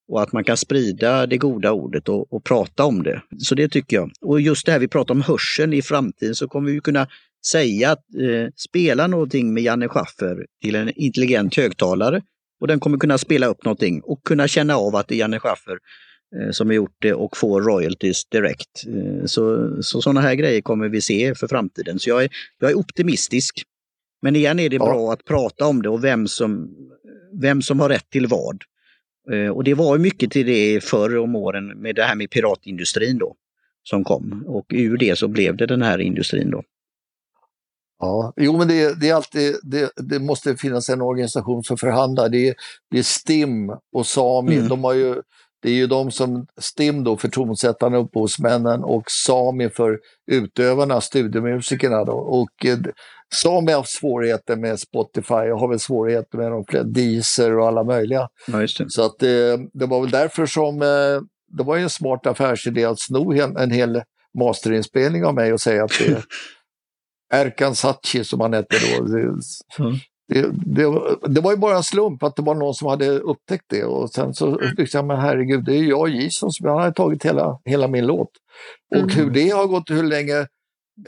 [0.09, 3.23] Och att man kan sprida det goda ordet och, och prata om det.
[3.39, 4.11] Så det tycker jag.
[4.21, 7.09] Och just det här vi pratar om hörseln i framtiden så kommer vi kunna
[7.47, 12.23] säga att eh, spela någonting med Janne Schaffer till en intelligent högtalare
[12.61, 15.41] och den kommer kunna spela upp någonting och kunna känna av att det är Janne
[15.41, 15.79] Schaffer
[16.37, 18.87] eh, som har gjort det och få royalties direkt.
[18.87, 21.99] Eh, så, så sådana här grejer kommer vi se för framtiden.
[21.99, 23.67] Så jag är, jag är optimistisk.
[24.23, 24.85] Men igen är det ja.
[24.85, 26.77] bra att prata om det och vem som,
[27.41, 28.63] vem som har rätt till vad.
[29.33, 33.19] Eh, och det var mycket till det förr om åren med det här med piratindustrin
[33.19, 33.37] då
[33.83, 36.63] som kom och ur det så blev det den här industrin då.
[37.99, 42.29] Ja, jo men det, det är alltid, det, det, måste finnas en organisation som förhandlar.
[42.29, 42.55] Det
[42.91, 44.69] det är STIM och Sami, mm.
[44.69, 45.15] de har ju,
[45.63, 49.99] det är ju de som, STIM då för tonsättarna, upphovsmännen och Sami för
[50.31, 52.13] utövarna, studiemusikerna då.
[52.13, 52.79] Och eh,
[53.35, 57.67] Sami har haft svårigheter med Spotify och har väl svårigheter med de flesta, Deezer och
[57.67, 58.29] alla möjliga.
[58.47, 61.23] Ja, Så att det, det, var väl därför som eh,
[61.57, 64.03] det var en smart affärsidé att sno en, en hel
[64.39, 66.07] masterinspelning av mig och säga att det
[67.33, 69.05] är Erkan Sachi som han hette då.
[69.05, 69.35] Det,
[70.31, 73.65] det, det, det, var ju bara en slump att det var någon som hade upptäckt
[73.69, 74.77] det och sen så mm.
[74.77, 77.89] tyckte jag, men herregud, det är ju jag och Jason som hade tagit hela, hela
[77.89, 78.31] min låt.
[78.91, 79.11] Och mm.
[79.17, 80.47] hur det har gått, hur länge,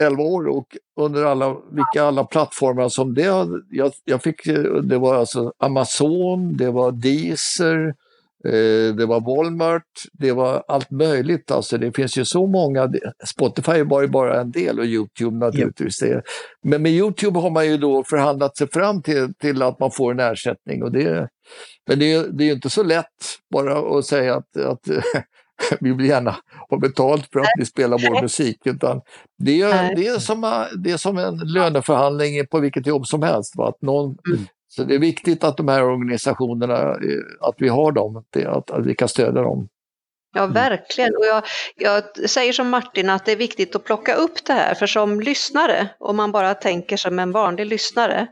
[0.01, 4.45] 11 år och under alla, vilka alla plattformar som det, jag, jag fick,
[4.83, 7.93] det var alltså Amazon, det var Deezer, Eh,
[8.97, 9.83] det var Walmart,
[10.13, 11.51] det var allt möjligt.
[11.51, 12.91] Alltså det finns ju så många.
[13.25, 16.03] Spotify var ju bara en del och Youtube naturligtvis.
[16.03, 16.23] Yep.
[16.63, 20.11] Men med Youtube har man ju då förhandlat sig fram till, till att man får
[20.11, 20.83] en ersättning.
[20.83, 21.29] Och det,
[21.87, 23.05] men det, det är ju inte så lätt
[23.53, 24.87] bara att säga att, att
[25.79, 26.35] vi vill gärna
[26.69, 28.57] ha betalt för att ni spelar vår musik.
[28.65, 29.01] Utan
[29.37, 33.55] det, är, det, är som, det är som en löneförhandling på vilket jobb som helst.
[33.55, 33.67] Va?
[33.69, 34.45] Att någon mm.
[34.75, 38.15] Så det är viktigt att de här organisationerna, eh, att vi har dem,
[38.45, 39.69] att, att vi kan stödja dem.
[40.35, 40.53] Ja, mm.
[40.53, 41.15] verkligen.
[41.15, 41.43] Och jag,
[41.75, 45.21] jag, säger som Martin att det är viktigt att plocka upp det här, för som
[45.21, 48.27] lyssnare, om man bara tänker som en vanlig lyssnare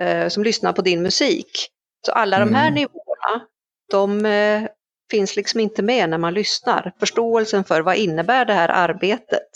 [0.00, 1.68] eh, som lyssnar på din musik,
[2.06, 2.48] så alla mm.
[2.48, 2.74] de här mm.
[2.74, 3.46] nivåerna,
[3.90, 4.68] de eh,
[5.10, 6.92] finns liksom inte med när man lyssnar.
[7.00, 9.48] Förståelsen för vad innebär det här arbetet?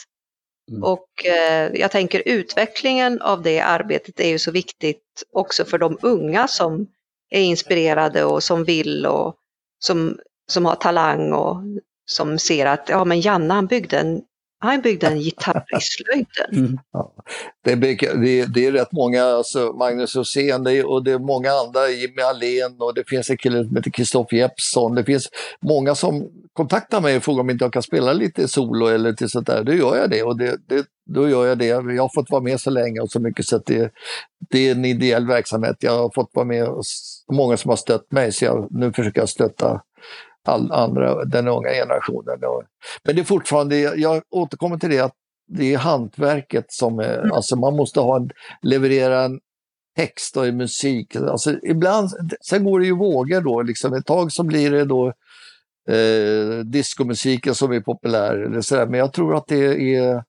[0.71, 0.83] Mm.
[0.83, 5.99] Och eh, jag tänker utvecklingen av det arbetet är ju så viktigt också för de
[6.03, 6.87] unga som
[7.31, 9.37] är inspirerade och som vill och
[9.79, 11.57] som, som har talang och
[12.07, 14.23] som ser att ja men Janne han byggde en
[14.65, 16.67] han byggde en gitarr i slöjden.
[16.67, 16.79] Mm.
[16.93, 17.13] Ja.
[17.65, 21.89] Det, är, det, det, är rätt många, alltså Magnus Rosén och det är många andra,
[21.89, 24.95] Jimmy Allén och det finns en kille som heter Kristoffer Jeppsson.
[24.95, 25.29] Det finns
[25.61, 29.29] många som kontaktar mig och frågar om inte jag kan spela lite solo eller till
[29.29, 29.65] sånt där.
[29.65, 31.67] Då gör jag det och det, det, då gör jag det.
[31.67, 33.93] Jag har fått vara med så länge och så mycket så att det,
[34.51, 35.77] det är en ideell verksamhet.
[35.81, 36.85] Jag har fått vara med och
[37.33, 39.81] många som har stött mig så jag, nu försöker jag stötta
[40.49, 42.39] all andra, den unga generationen.
[43.05, 45.15] Men det är fortfarande, jag återkommer till det, att
[45.47, 47.33] det är hantverket som är, mm.
[47.33, 48.31] alltså man måste ha en,
[48.63, 49.41] leverera en
[49.97, 51.17] text och musik.
[51.17, 52.11] Alltså ibland,
[52.49, 55.13] sen går det ju vågor då, liksom ett tag så blir det då
[55.89, 58.61] eh, diskomusiken som är populär.
[58.61, 58.87] Så där.
[58.87, 60.23] Men jag tror att det är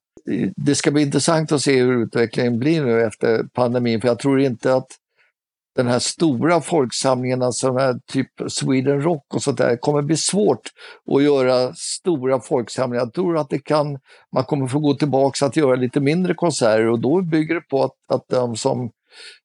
[0.56, 4.40] det ska bli intressant att se hur utvecklingen blir nu efter pandemin, för jag tror
[4.40, 4.88] inte att
[5.76, 10.70] den här stora folksamlingen, alltså här typ Sweden Rock och sånt där, kommer bli svårt
[11.14, 13.04] att göra stora folksamlingar.
[13.04, 13.98] Jag tror att det kan,
[14.32, 17.84] man kommer få gå tillbaka att göra lite mindre konserter och då bygger det på
[17.84, 18.90] att, att, de som,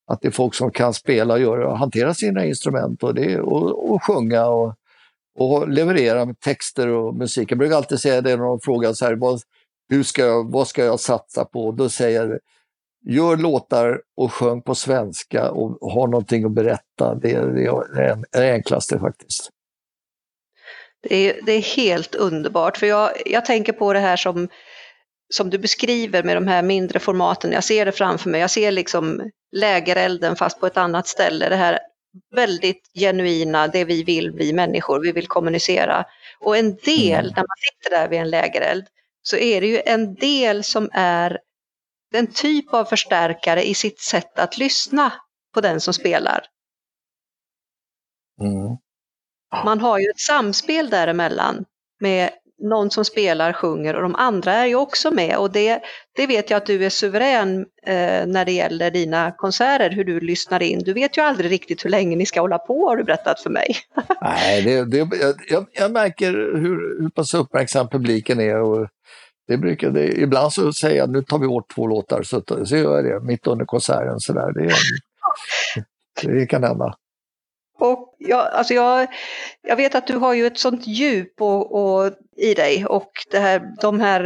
[0.07, 3.91] att det är folk som kan spela och göra, hantera sina instrument och, det, och,
[3.91, 4.75] och sjunga och,
[5.39, 7.51] och leverera texter och musik.
[7.51, 9.41] Jag brukar alltid säga det när de frågar så här, vad,
[9.89, 11.71] hur ska jag, vad ska jag satsa på?
[11.71, 12.39] Då säger jag
[13.05, 17.15] gör låtar och sjung på svenska och ha någonting att berätta.
[17.15, 19.49] Det är det, det enklaste faktiskt.
[21.09, 24.47] Det är, det är helt underbart, för jag, jag tänker på det här som,
[25.33, 27.51] som du beskriver med de här mindre formaten.
[27.51, 28.41] Jag ser det framför mig.
[28.41, 31.49] Jag ser liksom lägerelden fast på ett annat ställe.
[31.49, 31.79] Det här
[32.35, 36.05] väldigt genuina, det vi vill, vi människor, vi vill kommunicera.
[36.39, 37.33] Och en del, mm.
[37.35, 38.85] när man sitter där vid en lägereld,
[39.23, 41.39] så är det ju en del som är
[42.13, 45.13] en typ av förstärkare i sitt sätt att lyssna
[45.53, 46.45] på den som spelar.
[48.41, 48.77] Mm.
[49.65, 51.65] Man har ju ett samspel däremellan
[51.99, 52.29] med
[52.61, 55.81] någon som spelar, sjunger och de andra är ju också med och det,
[56.15, 60.19] det vet jag att du är suverän eh, när det gäller dina konserter, hur du
[60.19, 60.79] lyssnar in.
[60.79, 63.49] Du vet ju aldrig riktigt hur länge ni ska hålla på har du berättat för
[63.49, 63.75] mig.
[64.21, 65.09] Nej, det, det,
[65.49, 68.87] jag, jag märker hur, hur pass uppmärksam publiken är och
[69.51, 72.77] det brukar, det, ibland så säger jag nu tar vi bort två låtar så, så
[72.77, 74.19] gör jag det mitt under konserten.
[74.19, 74.53] Så där.
[74.53, 74.73] Det,
[76.23, 76.95] det kan hända.
[77.79, 79.07] Och jag, alltså jag,
[79.61, 83.39] jag vet att du har ju ett sånt djup och, och i dig och det
[83.39, 84.25] här, de här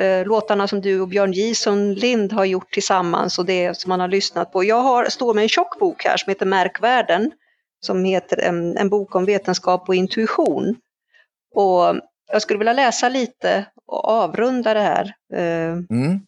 [0.00, 4.00] eh, låtarna som du och Björn Gison Lind har gjort tillsammans och det som man
[4.00, 4.64] har lyssnat på.
[4.64, 7.30] Jag har, står med en tjock bok här som heter Märkvärden
[7.80, 10.76] som heter en, en bok om vetenskap och intuition.
[11.54, 12.00] Och
[12.32, 15.14] jag skulle vilja läsa lite och avrunda det här.
[15.34, 16.20] Eh, mm.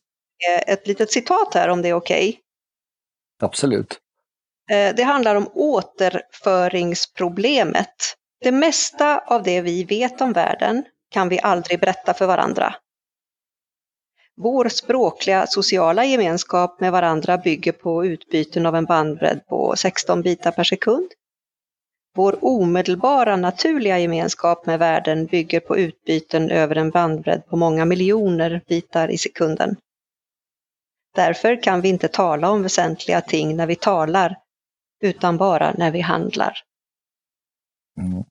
[0.67, 2.29] Ett litet citat här om det är okej.
[2.29, 2.41] Okay.
[3.43, 4.01] Absolut.
[4.71, 8.17] Eh, det handlar om återföringsproblemet.
[8.41, 12.75] Det mesta av det vi vet om världen kan vi aldrig berätta för varandra.
[14.37, 20.51] Vår språkliga sociala gemenskap med varandra bygger på utbyten av en bandbredd på 16 bitar
[20.51, 21.09] per sekund
[22.17, 28.63] vår omedelbara naturliga gemenskap med världen bygger på utbyten över en bandbredd på många miljoner
[28.69, 29.77] bitar i sekunden.
[31.15, 34.37] Därför kan vi inte tala om väsentliga ting när vi talar,
[35.01, 36.59] utan bara när vi handlar.
[37.99, 38.25] Mm.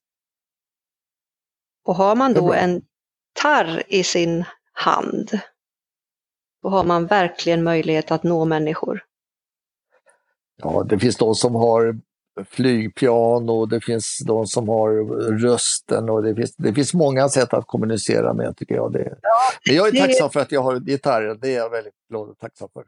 [1.86, 2.82] Och har man då en
[3.42, 5.40] tarr i sin hand,
[6.62, 9.04] då har man verkligen möjlighet att nå människor.
[10.58, 12.00] Ja, det finns de som har
[12.50, 14.92] flygplan och det finns de som har
[15.40, 18.94] rösten och det finns, det finns många sätt att kommunicera med tycker jag.
[18.94, 21.94] Det, ja, men jag är tacksam för att jag har gitarren, det är jag väldigt
[22.10, 22.84] glad och tacksam för.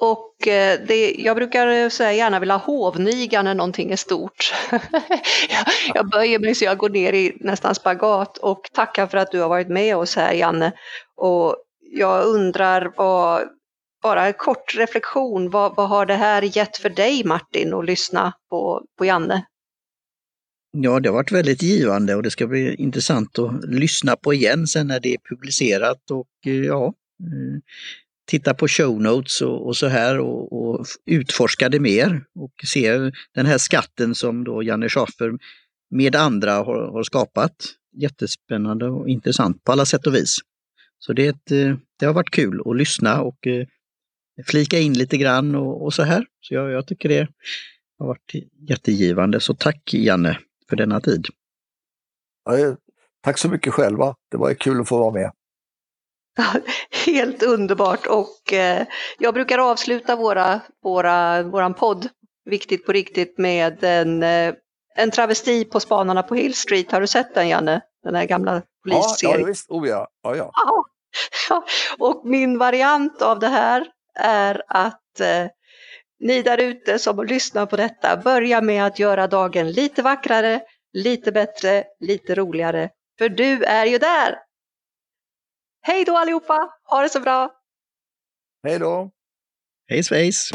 [0.00, 4.54] Och eh, det, jag brukar säga gärna vilja hovniga när någonting är stort.
[5.94, 9.40] jag böjer mig så jag går ner i nästan spagat och tackar för att du
[9.40, 10.72] har varit med oss här Janne.
[11.16, 11.56] Och
[11.90, 13.42] jag undrar vad,
[14.02, 18.32] bara en kort reflektion, vad, vad har det här gett för dig Martin att lyssna
[18.50, 19.46] på, på Janne?
[20.76, 24.66] Ja, det har varit väldigt givande och det ska bli intressant att lyssna på igen
[24.66, 26.86] sen när det är publicerat och eh, ja,
[27.20, 27.60] eh,
[28.26, 33.10] titta på show notes och, och så här och, och, utforska det mer och se
[33.34, 35.32] den här skatten som då Janne Schaffer
[35.90, 37.52] med andra har, har skapat.
[37.96, 40.38] Jättespännande och intressant på alla sätt och vis.
[40.98, 43.46] Så det, ett, eh, det har varit kul att lyssna och
[44.46, 46.26] flika in lite grann och, och så här.
[46.40, 47.28] Så jag, jag, tycker det
[47.98, 48.32] har varit
[48.68, 49.40] jättegivande.
[49.40, 50.38] Så tack Janne
[50.68, 51.26] för denna tid.
[52.44, 52.76] Ja,
[53.22, 54.14] tack så mycket själva.
[54.30, 55.32] Det var kul att få vara med.
[57.06, 58.86] Helt underbart och eh,
[59.18, 62.08] jag brukar avsluta våra, våra, våran podd,
[62.44, 64.54] Viktigt på riktigt, med en, eh,
[64.96, 66.92] en travesti på Spanarna på Hill Street.
[66.92, 67.80] Har du sett den Janne?
[68.04, 69.34] Den här gamla polisserien.
[69.34, 69.70] Ja, ja visst.
[69.70, 70.08] Oh ja.
[70.22, 70.50] ja, ja.
[71.48, 71.64] ja.
[71.98, 75.46] Och min variant av det här är att eh,
[76.20, 81.32] ni där ute som lyssnar på detta, börja med att göra dagen lite vackrare, lite
[81.32, 82.90] bättre, lite roligare.
[83.18, 84.38] För du är ju där!
[85.82, 86.70] Hej då allihopa!
[86.84, 87.50] Ha det så bra!
[88.62, 89.10] Hej då!
[89.88, 90.50] Hej svejs!